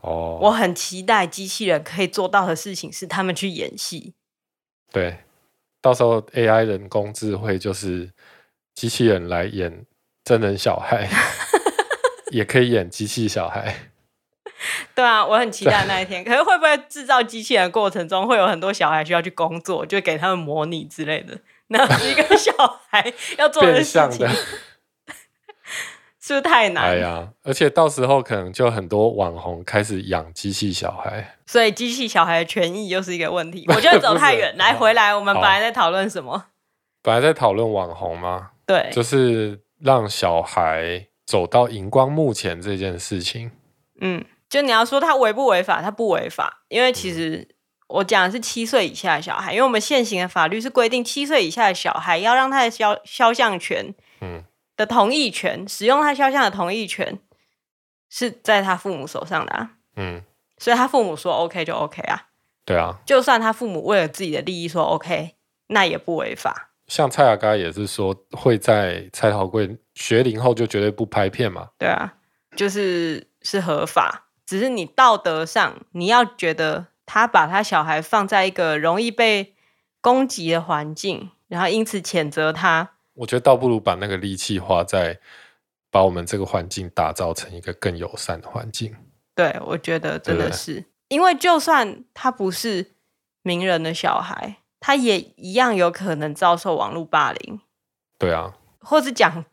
[0.00, 4.14] 哦，我很期待机器人可以做到的事情是他们去演戏。
[4.92, 5.18] 对，
[5.80, 8.12] 到时候 AI 人工智慧就是
[8.74, 9.84] 机器人来演
[10.22, 11.08] 真人小孩，
[12.30, 13.90] 也可以演机器小孩。
[14.94, 16.24] 对啊，我很期待那一天。
[16.24, 21.38] 可是会不会制造机器人的过程中会有很多小孩需要去工作，就给他们模拟之类的？
[21.68, 22.52] 那是一个小
[22.90, 24.28] 孩要做的事情。
[26.20, 26.84] 是不是太难？
[26.84, 33.66] 哎呀，而且到时候可能就很多网红开始养机器小孩，所以机器小孩的权益又是一个问题。
[33.68, 36.46] 我觉得走太远，来回来，我们本来在讨论什么？
[37.02, 38.52] 本来在讨论网红吗？
[38.64, 43.50] 对，就是让小孩走到荧光幕前这件事情。
[44.00, 44.24] 嗯，
[44.54, 45.82] 就你要说他违不违法？
[45.82, 47.44] 他不违法，因为其实
[47.88, 54.44] 我讲的是七岁以下的小孩，因为我们现行的法律是规定七岁以下的小孩要让他的肖肖像权，嗯。
[54.76, 57.18] 的同意权，使用他肖像的同意权
[58.08, 59.70] 是在他父母手上的啊。
[59.96, 60.22] 嗯，
[60.58, 62.26] 所以他父母说 OK 就 OK 啊。
[62.64, 65.34] 对啊，就算他父母为了自己的利益说 OK，
[65.68, 66.70] 那也不违法。
[66.86, 71.68] 像蔡雅嘎也是说会在蔡桃贵学龄后就绝对不拍片嘛。
[71.76, 72.14] 对啊，
[72.56, 79.54] 就是是合法，只是你道德上你要觉得他把他小孩放在一个容易被
[80.00, 82.90] 攻击的环境，然后因此谴责他。
[83.14, 85.20] 我觉得倒不如把那个力气花在
[85.90, 88.94] 把我们这个环境打造成一个更友善的环境。
[89.34, 92.92] 对，我觉得真的是，因为就算他不是
[93.42, 97.60] 名人的小孩，他也一样有可能遭受网络霸凌。
[98.18, 99.44] 对啊，或是讲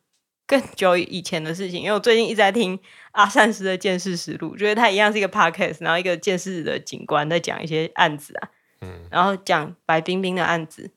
[0.48, 2.80] 更久以前的事情，因为我最近一直在听
[3.12, 8.50] 阿善师的见识实录，觉得他一样是一个 podcast，然后一个见识的警官在讲一些案子啊，
[8.82, 10.92] 嗯，然后讲白冰冰的案子。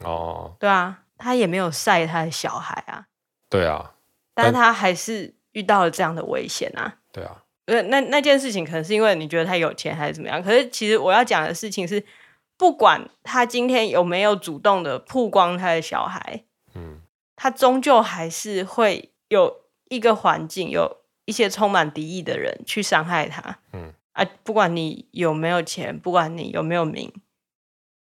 [0.00, 1.00] 哦，对啊。
[1.16, 3.06] 他也没有晒他的小孩啊，
[3.48, 3.94] 对啊，
[4.34, 10.42] 但他还是遇到了这样的危险啊，对啊，那那那件事情可能是因为你觉得他有钱还是怎么样？
[10.42, 12.04] 可是其实我要讲的事情是，
[12.58, 16.42] 不管他今天有没有主动的曝光他的小孩，
[16.74, 17.00] 嗯，
[17.36, 23.58] 他终究还是会有一个环境，有一些充满敌意的人去伤害他。
[23.72, 27.12] 嗯啊，不管你有没有钱，不管你有没有名，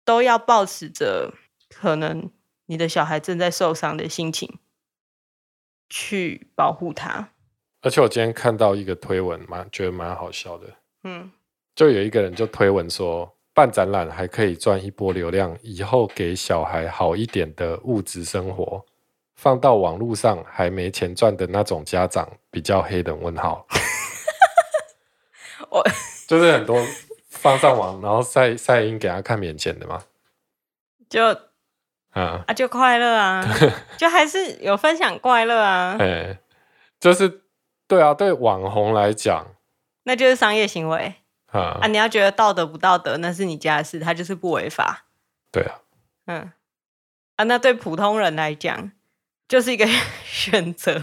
[0.04, 1.32] 都要抱持着
[1.70, 2.30] 可能
[2.66, 4.58] 你的小孩正在受伤的心情
[5.88, 7.30] 去保护他。
[7.80, 10.66] 而且我今天看到一个推文，蛮觉得蛮好笑的。
[11.04, 11.32] 嗯，
[11.74, 18.84] 就有一个人就推文说，办展览还可以赚一波流量，以后给小孩好一点的物质生活，
[19.42, 23.66] 放到网络上还没钱赚的那种家长比较黑的问号。
[25.68, 25.82] 我
[26.28, 26.80] 就是很多
[27.28, 30.00] 放上网，然后晒晒音给他看免钱的嘛，
[31.10, 31.26] 就
[32.10, 33.44] 啊啊就快乐啊，
[33.98, 35.96] 就还是有分享快乐啊。
[35.98, 36.38] 哎，
[37.00, 37.40] 就是。
[37.88, 39.48] 对啊，对网红来讲，
[40.04, 41.16] 那就是商业行为
[41.48, 41.86] 啊啊！
[41.88, 45.04] 你要觉得道德不道德，那是你家的事，他就是不违法。
[45.50, 45.80] 对啊，
[46.24, 46.52] 嗯
[47.36, 48.92] 啊，那对普通人来讲，
[49.52, 49.86] 就是一个
[50.24, 50.94] 选择。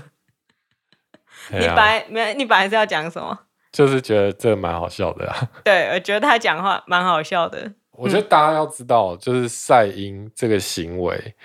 [1.51, 3.38] 你本来没，你本来是要讲什么？
[3.71, 5.47] 就是觉得这蛮好笑的啊。
[5.63, 7.71] 对，我觉得他讲话蛮好笑的。
[7.91, 11.35] 我觉得大家要知道，就是赛因这个行为，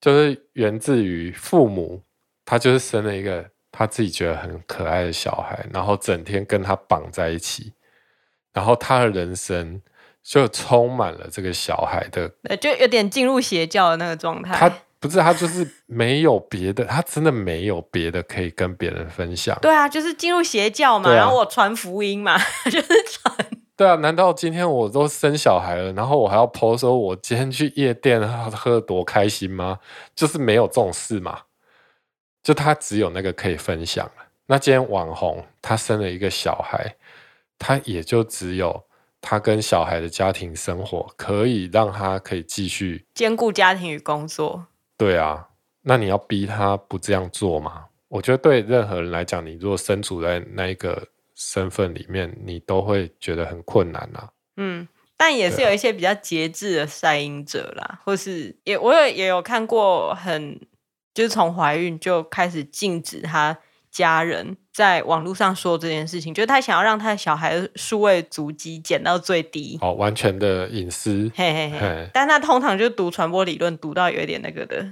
[0.00, 2.04] 就是源自于父母，
[2.44, 3.50] 他就是生了一个。
[3.72, 7.74] 他自己觉得很可爱的小孩，然后整天跟他绑在一起，
[8.54, 9.82] 然后他的人生
[10.22, 14.56] 就充满了这个小孩的，就有点进入邪教的那个状态。
[14.56, 14.74] 他
[15.06, 19.56] 不是，他就是没有别的，他真的没有别的可以跟别人分享。
[19.62, 23.34] 对啊，就是进入邪教嘛，啊、然后我传福音嘛， 就是传。
[23.76, 29.78] 对啊，难道今天我都生小孩了，然后我还要 po 说我今天去夜店喝得多开心吗？
[30.14, 31.40] 就是没有这种事嘛。
[32.42, 34.10] 就他只有那个可以分享。
[34.46, 36.94] 那今天网红他生了一个小孩，
[37.58, 38.84] 他也就只有
[39.20, 44.66] 他跟小孩的家庭生活可以让他可以继续兼顾家庭与工作。
[44.96, 45.48] 对啊，
[45.82, 47.86] 那你要逼他不这样做吗？
[48.08, 54.30] 我觉得对任何人来讲，你如果身处在那一个身份里面，你都会觉得很困难啊。
[54.56, 60.60] 嗯，但也是有一些比较节制的晒婴者啦，或是也我也也有看过很。
[61.14, 63.56] 就是从怀孕就开始禁止他
[63.90, 71.32] 家人在网络上说这件事情，就是他想要让他的小孩的数位足迹减到最低，哦，完全的隐私。
[71.34, 72.10] 嘿嘿嘿。
[72.12, 74.86] 但他通常就读传播理论，读到有一点那个的，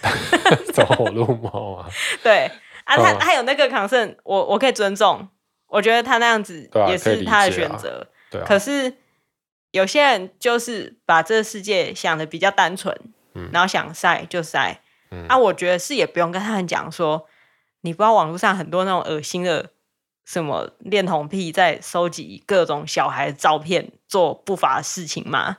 [0.70, 1.88] 走火入魔啊。
[2.22, 2.50] 对
[2.84, 5.26] 啊，他他有那个 concern，我我可以尊重，
[5.68, 8.06] 我觉得他那样子也是他的选择。
[8.30, 8.44] 对啊。
[8.46, 8.98] 可是
[9.70, 12.94] 有些人就是把这个世界想的比较单纯，
[13.32, 14.82] 嗯，然后想晒就晒。
[15.10, 17.26] 嗯、啊，我觉得是也不用跟他们讲说，
[17.86, 19.70] 你不知道网络上很多那种恶心的
[20.24, 25.58] 什么恋童癖在收集各种小孩的照片做不法的事情吗？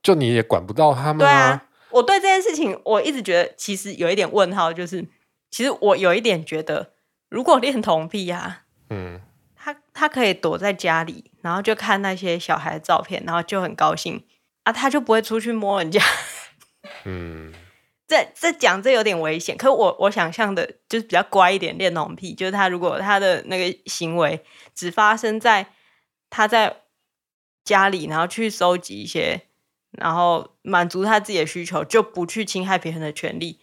[0.00, 1.18] 就你也管不到他们吗？
[1.18, 5.04] 对啊，我对这件事情我一直觉得其实有一点问号，就是
[5.50, 6.92] 其实我有一点觉得，
[7.28, 9.20] 如果恋童癖啊，嗯，
[9.56, 14.24] 他他可以躲在家里，然后就看那些小孩的照片，然后就很高兴
[14.62, 16.00] 啊，他就不会出去摸人家，
[17.04, 17.52] 嗯。
[18.10, 24.44] 这这讲这有点危险，可是我我想象的就是比较乖一点恋童癖，就是他如果他的那个行为
[24.74, 25.72] 只发生在
[26.28, 26.82] 他在
[27.62, 29.42] 家里，然后去收集一些，
[29.92, 33.60] 然后满足他自己的需求，就不去侵害别人的权利。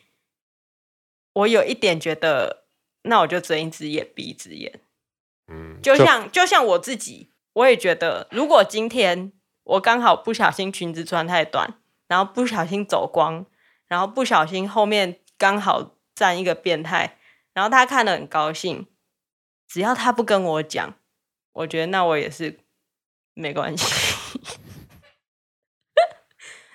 [1.33, 2.63] 我有一点觉得，
[3.01, 4.79] 那我就睁一只眼闭一只眼。
[5.51, 9.33] 嗯，就像就像我自己，我也觉得，如果今天
[9.63, 13.45] 我刚好不小心裙子穿太短，然后不小心走光。
[13.87, 17.17] 然后不小心后面刚好站一个变态，
[17.53, 18.87] 然后他看得很高兴。
[19.67, 20.95] 只要他不跟我讲，
[21.53, 22.59] 我觉得那我也是
[23.33, 23.85] 没关系。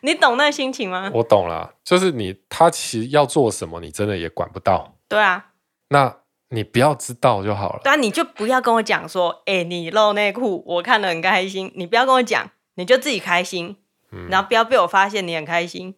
[0.05, 1.11] 你懂那心情吗？
[1.15, 4.99] 我懂了，就是你他其实要做什么，你真的也管不到。
[5.09, 5.53] 对啊，
[5.89, 7.81] 那你不要知道就好了。
[7.85, 11.73] 对啊，你就不要跟我讲说，哎，你露内裤，我看得很开心。
[11.77, 13.77] 你不要跟我讲，你就自己开心，
[14.11, 15.97] 嗯，然后不要被我发现你很开心。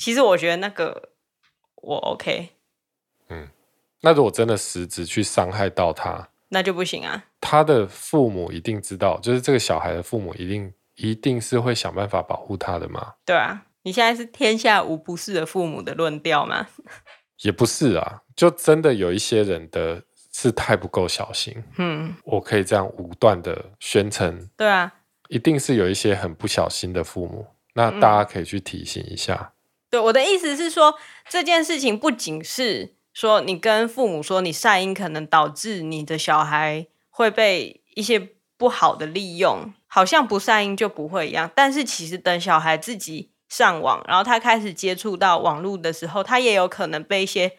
[0.00, 1.10] 其实我觉得那个
[1.74, 2.48] 我 OK，
[3.28, 3.46] 嗯，
[4.00, 7.26] 那如果真的实质去伤害到他，那就不行啊。
[7.38, 13.12] 他的父母一定知道，就是这个小孩的父母一定一定是会想办法保护他的嘛。
[13.26, 16.68] 对啊，你现在是天下无不是的父母的论调吗？
[17.42, 21.62] 也不是啊，就真的有一些人的是太不够小心。
[21.76, 24.48] 嗯，我可以这样武断的宣称。
[24.56, 24.94] 对啊，
[25.28, 29.34] 一定是有一些很不小心的父母，那大家可以去提醒一下。
[29.34, 29.52] 嗯
[29.90, 30.94] 对，我的意思是说，
[31.28, 41.50] 这件事情不仅是说你跟父母说你晒婴可能导致你的小孩会被一些不好的利用，好像不晒婴就不会一样。
[41.54, 47.52] 但是其实等小孩自己上网，然后他开始接触到网络的时候，他也有可能被一些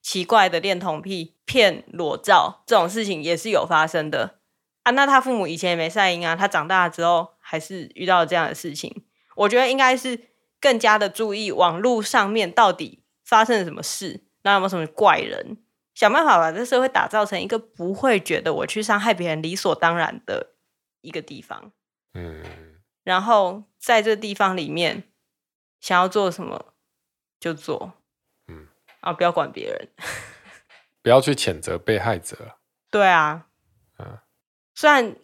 [0.00, 4.36] 奇怪的恋童癖骗裸照，这种事情也是有发生的
[4.84, 4.92] 啊。
[4.92, 9.04] 那他父母以前也没晒阴啊，他长大之后还是遇到了这样的事情。
[9.34, 10.28] 我觉得应该是
[10.62, 15.58] 更加的注意网络上面到底发生了什么事，那有没有什么怪人，
[15.92, 20.54] 想办法把这社会打造成一个不会觉得我去伤害别人理所当然的
[21.00, 21.72] 一个地方。
[22.14, 22.44] 嗯，
[23.02, 25.02] 然后在这地方里面，
[25.80, 26.74] 想要做什么
[27.40, 27.94] 就做。
[28.46, 28.68] 嗯，
[29.00, 29.88] 啊，不要管别人。
[31.02, 32.58] 不要去谴责被害者。
[32.88, 33.48] 对啊，
[33.98, 34.18] 嗯，
[34.74, 35.16] 虽然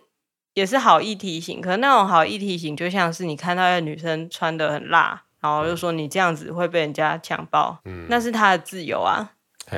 [0.55, 9.35] 也是好意提醒，可是那种好意提醒就像是你看到一个女生穿的很辣，然后就说你这样子会被人家强暴，嗯，那是他的自由啊，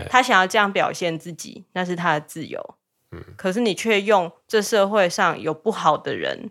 [0.08, 2.74] 他想要这样表现自己，那是他的自由，
[3.10, 6.50] 嗯，可是你却用这社会上有不好的人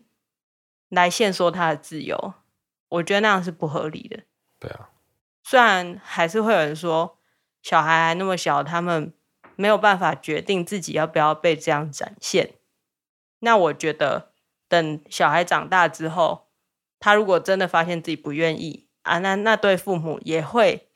[0.89, 2.33] 来限缩他的自由，
[2.89, 4.19] 我觉得那样是不合理的。
[4.59, 4.89] 对啊，
[5.43, 7.17] 虽然还是会有人说
[7.61, 9.13] 小孩还那么小，他们。
[9.55, 12.53] 没有办法决定自己要不要被这样展现。
[13.39, 14.31] 那我觉得，
[14.69, 16.47] 等小孩长大之后，
[16.97, 20.87] 他如果真的发现自己不愿意啊，那那对父母也会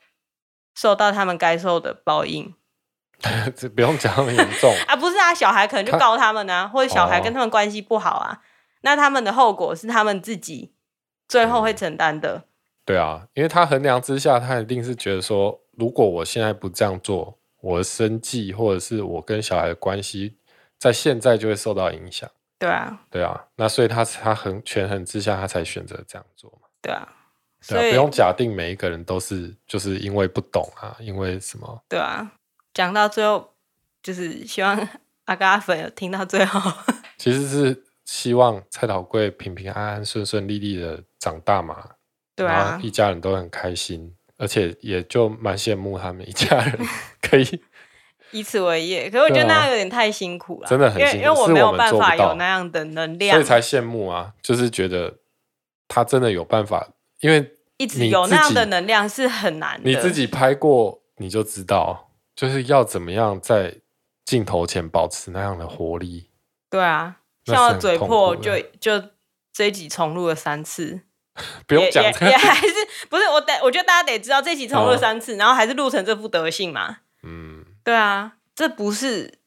[0.74, 2.54] 受到他们该受的报应。
[3.56, 8.38] 这不用讲那么严重 啊，不是啊，小孩可能就告他们啊，或者小孩跟他们关系不好啊，哦、
[8.82, 10.74] 那他们的后果是他们自己
[11.28, 12.44] 最后会承担的、嗯。
[12.84, 17.38] 对啊，因为他衡量之下，他一定是觉得说，如果我现在不这样做。
[17.60, 20.36] 我的生计，或者是我跟小孩的关系，
[20.78, 22.30] 在现在就会受到影响。
[22.58, 26.68] 对啊，对啊，那所以他他衡权衡之下，他才选择这样做嘛。
[26.82, 27.08] 对啊，
[27.68, 31.82] 对啊，不用假定每一个人都是就是因为不懂啊，因为什么？
[31.88, 32.32] 对啊，
[32.72, 33.54] 讲到最后，
[34.02, 34.88] 就是希望
[35.24, 36.72] 阿嘎粉有听到最后，
[37.16, 41.90] 其实是希望蔡桃贵平平安安、顺顺利利的长大嘛。
[42.36, 44.14] 对啊，一家人都很开心。
[44.36, 46.76] 而且也就蛮羡慕他们一家人
[47.22, 47.60] 可以
[48.32, 54.34] 以此为业，可是我觉得那样有点太辛苦了，真的很辛苦，因为因为我没有办法有那样的能量，所以才羡慕啊！
[54.42, 55.18] 就是觉得
[55.86, 56.88] 他真的有办法，
[57.24, 59.88] 因为一直有那样的能量是很难的。
[59.88, 63.80] 你自己拍过，你就知道，就是要怎么样在
[64.26, 66.28] 镜头前保持那样的活力。
[66.68, 69.02] 对啊，像我嘴破就就
[69.54, 71.00] 这一集重录了三次。
[71.66, 72.74] 不用讲，也，也还是
[73.08, 76.98] 不是我得，我觉得大家得知道这集重录三次，哦、然后还是录成这副德性嘛。
[77.22, 79.38] 嗯，对啊，这不是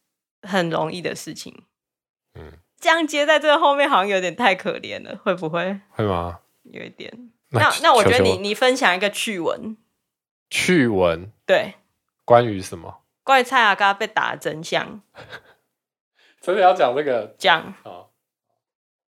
[0.42, 1.64] 很容易的事情。
[2.34, 5.80] 嗯，这样接在这个后面好像有点太可怜了，会不会？
[5.92, 6.40] 会吗？
[6.64, 7.32] 有一点。
[7.60, 9.78] 那那，我觉得你你分享一个趣闻。
[10.50, 11.32] 趣闻？
[11.46, 11.76] 对。
[12.26, 13.02] 关于什么？
[13.24, 15.02] 关于蔡阿嘎被打的真相。
[16.42, 17.36] 真的要讲这个？
[17.38, 17.74] 讲。
[17.84, 18.12] 好。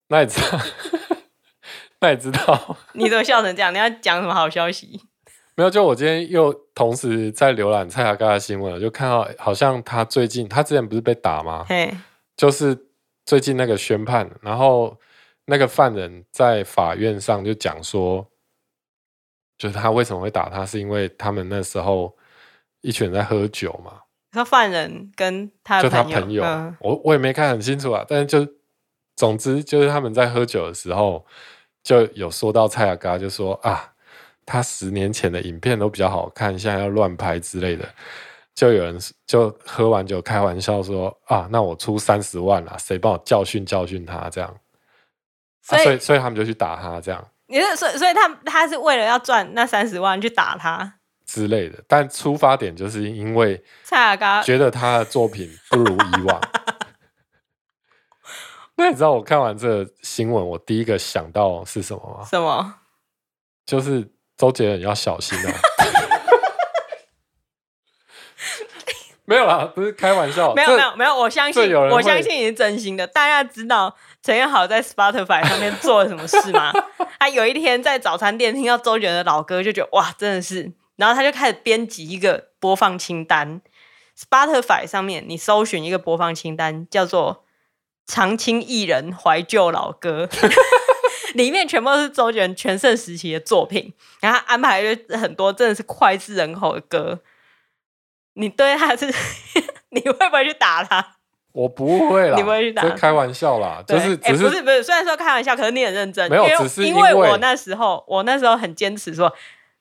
[0.08, 0.58] 那你知道？
[2.00, 2.76] 那你知道？
[2.94, 3.72] 你怎么笑成这样？
[3.72, 5.02] 你要讲什么好消息？
[5.54, 11.64] 没有，就我今天又同时在浏览蔡阿嘎的新闻，就看到好像他最近，他之前不是被打吗？
[11.68, 11.94] 嘿，
[12.36, 12.86] 就是
[13.26, 14.98] 最近那个宣判，然后
[15.50, 18.24] 那个犯人在法院上就讲说，
[19.58, 22.16] 就是他为什么会打他，是因为他们那时候
[22.80, 24.00] 一群人在喝酒嘛。
[24.30, 28.52] 他犯人跟他就他朋友，嗯、我我也没看很清楚啊，但是就
[29.16, 31.26] 总之就是他们在喝酒的时候。
[31.82, 33.90] 就有说到蔡阿嘎，就说啊，
[34.44, 37.88] 他十年前的影片都比较好看，现在要乱拍之类的。
[38.54, 44.54] 就有人就喝完酒开玩笑说啊，那我出三十万了，谁帮我教训教训他这样？
[45.62, 47.24] 所以、啊、所以他们就去打他这样。
[47.46, 50.94] 你是所以所以他他是为了要赚那三十万去打他
[51.26, 56.40] 之类的，但出发点就是因为蔡雅刚觉得他的作品不如以往。
[58.76, 62.24] 那你知道我看完这个新闻，我第一个想到是什么吗？
[62.24, 62.76] 什么？
[63.66, 65.52] 就是周杰伦要小心啊！
[69.26, 70.54] 没有啦，不是开玩笑。
[70.54, 73.06] 没有没有没有，我相信我相信你是真心的。
[73.06, 76.72] 大家知道陈彦豪在 Spotify 上面做了什么事吗？
[77.18, 80.72] 他有一天在早餐店听到周杰伦的老歌，就觉得哇，真的是。
[80.96, 83.60] 然后他就开始编辑一个播放清单。
[84.18, 87.44] Spotify 上面你搜寻一个播放清单，叫做。
[88.06, 90.28] 常青艺人怀旧老歌，
[91.34, 97.20] 里面全部都是周杰伦全盛时期的作品，然后他安排了很多真的是脍炙人口的歌。
[98.32, 99.06] 你对他是，
[99.90, 101.18] 你会不会去打他？
[101.52, 102.90] 我不会啦，你不会去打他？
[102.90, 106.30] 开玩笑啦，就是只是、欸、不是不是，虽然说开玩笑，可是你很认真。
[106.30, 109.32] 没有，因为只是因为我那时候，我那时候很坚持说。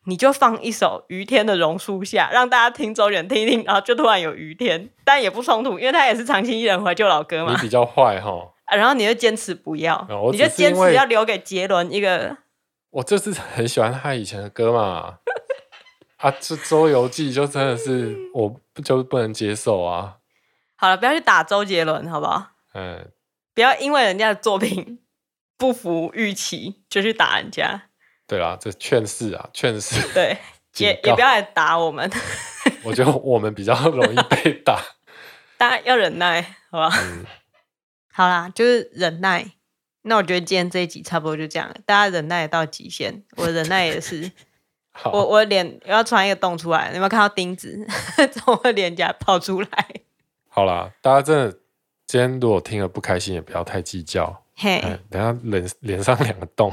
[0.05, 7.51] 你就放一首于天的榕树下，让大家听周远听一听，然后就突然有于天，但也不冲突，因为他也是长期一人怀旧老歌嘛。
[7.51, 12.36] 你比较坏哈、啊，然后你就坚持不要，你就坚持要留给杰伦一个
[12.89, 15.15] 我就是很喜欢他以前的歌嘛。
[16.17, 20.15] 啊，这《周游记》就真的是我就不能接受啊。
[20.82, 22.52] 好了，不要去打周杰伦，好不好？
[22.74, 23.12] 嗯，
[23.54, 25.02] 不要因为人家的作品
[25.58, 27.90] 不符预期就去打人家。
[28.26, 30.02] 对啦，这劝世啊，劝世。
[30.14, 30.38] 对，
[30.78, 32.10] 也也不要来打我们。
[32.84, 34.82] 我觉得我们比较容易被打。
[35.58, 36.90] 大家要忍耐，好吧？
[36.96, 37.26] 嗯。
[38.14, 39.52] 好啦，就是忍耐。
[40.04, 44.32] 那我觉得今天这一集差不多就这样了，大家忍耐到极限，我忍耐也是。
[45.12, 47.86] 我我脸要穿一个洞出来，你有没有看到钉子
[48.32, 49.68] 从我脸颊跑出来？
[50.60, 51.57] 好啦，大家真的
[52.05, 54.43] 今天如果听了不开心，也不要太计较。
[54.57, 56.70] 嘿，等下脸脸上两个洞。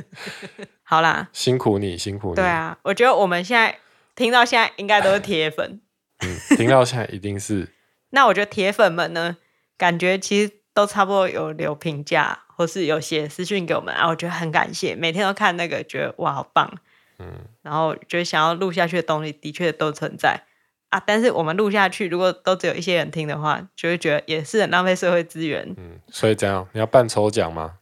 [0.84, 2.34] 好啦，辛苦你，辛苦你。
[2.34, 3.78] 对啊，我觉得我们现在
[4.14, 5.80] 听到现在应该都是铁粉。
[6.22, 7.70] 嗯，听到现在一定是。
[8.12, 9.38] 那我觉得铁粉们呢，
[9.78, 16.70] 感觉其实都差不多有留评价，或是有写私讯给我们啊，我觉得很感谢，每天都看那个，觉得哇，好棒。
[17.18, 20.42] 嗯，然后觉得想要录下去的东西的确都存在
[20.90, 25.74] 啊，但是我们录下去，如果都只有一些人听的话，就会觉得也是很浪费社会资源。
[25.78, 27.78] 嗯，所以这样你要办抽奖吗？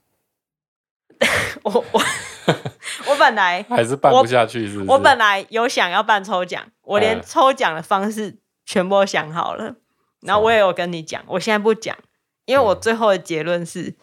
[1.65, 2.03] 我我
[3.11, 4.91] 我本来还是办不下去，是不是？
[4.91, 9.75] 我本来有想要办抽奖，我连抽奖的方式全部都想好了，
[10.21, 11.97] 然后我也有跟你讲，我现在不讲，
[12.45, 13.97] 因为我最后的结论是，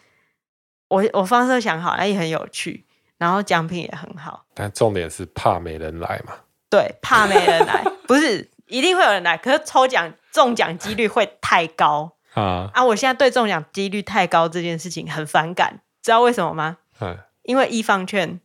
[0.88, 2.84] 我我方式都想好，那也很有趣。
[3.18, 6.34] 然后奖品也很好，但重点是怕没人来嘛？
[6.68, 12.70] 对，怕没人来， 不是一定会有人来，可是抽奖中奖几率会太高啊！
[12.74, 16.78] 啊，我现在对中奖几率太高这件事情很反感，知道为什么吗？
[17.00, 18.40] 嗯，因为一方券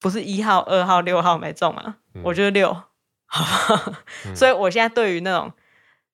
[0.00, 1.96] 不是一号、二号、六号没中吗？
[2.14, 2.72] 嗯、我就是六，
[3.26, 3.42] 好
[3.76, 4.02] 吧？
[4.26, 5.52] 嗯、所以我现在对于那种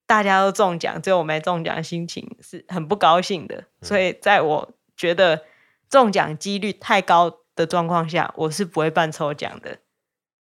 [0.05, 3.57] 大家都中奖，只有我没中奖的心情是很不高兴的。
[3.57, 5.43] 嗯、所以在我觉得
[5.89, 9.77] 中奖几率太高的状况下，我是不会办抽奖的。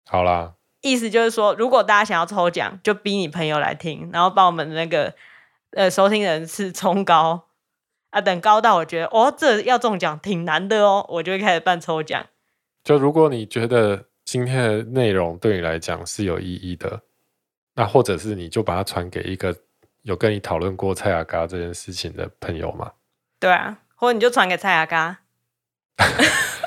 [0.07, 0.55] 好啦，
[0.89, 5.15] 意思就是说，如果大家想要抽奖，就逼你朋友来听，然后把我们的那个
[5.73, 7.49] 呃收听人次冲高
[8.11, 12.27] 啊，等高到我觉得哦，这要中奖挺难的哦，我就会开始办抽奖。
[12.85, 17.03] 就如果你觉得今天的内容对你来讲是有意义的，
[17.75, 19.55] 那或者是你就把它传给一个
[20.03, 22.93] 有跟你讨论过蔡雅嘎这件事情的朋友嘛。
[23.39, 25.19] 对啊，或者你就传给蔡雅嘎。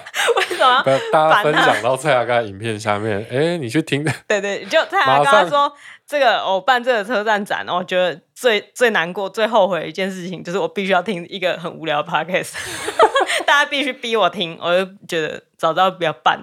[1.11, 4.03] 大家分享到蔡阿刚影片下面，哎、欸，你去听。
[4.27, 5.71] 对对，就蔡阿刚说
[6.07, 12.53] 这个我办这个车站展，我觉得最最难过、最后悔的一件事情，就是我必须要听一个很无聊的 podcast，
[13.45, 16.39] 大家必须逼我听，我就觉得早知道不要办。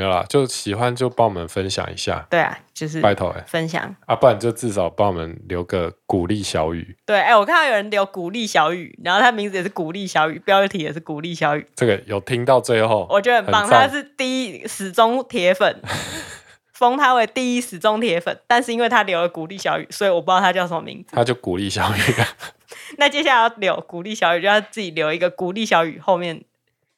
[0.00, 2.26] 没有啦，就喜欢就帮我们分享一下。
[2.30, 6.96] 对啊，就是拜托哎分享啊，不然就至少帮我们留个鼓励小雨。
[7.04, 11.66] 对，哎、欸，我看到有人留鼓励小雨，然后他名字也是鼓励小雨，标题也是鼓励小雨。
[11.74, 15.82] 这个有听到最后，我觉得很棒，很他是第一始终铁粉，
[16.72, 18.40] 封他为第一始终铁粉。
[18.46, 21.14] 但是因为他留了鼓励小雨，所以我不知道他叫什么名字。
[21.14, 22.00] 他就鼓励小雨。
[22.96, 26.42] 那接下来要留鼓励小雨，就要自己留一个鼓励小雨后面。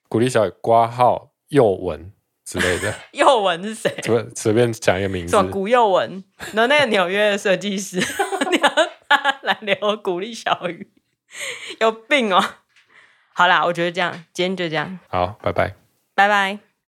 [0.08, 2.12] 鼓励小雨挂号又文。
[2.52, 3.90] 之类的， 佑文是谁？
[4.02, 6.22] 随随便讲一个名字，什么古佑文？
[6.52, 7.96] 然后那个纽约的设计师，
[8.52, 8.68] 你要
[9.08, 10.90] 他来留鼓励小雨，
[11.80, 12.44] 有病哦！
[13.32, 15.74] 好啦，我觉得这样，今天就这样，好，拜拜，
[16.14, 16.71] 拜拜。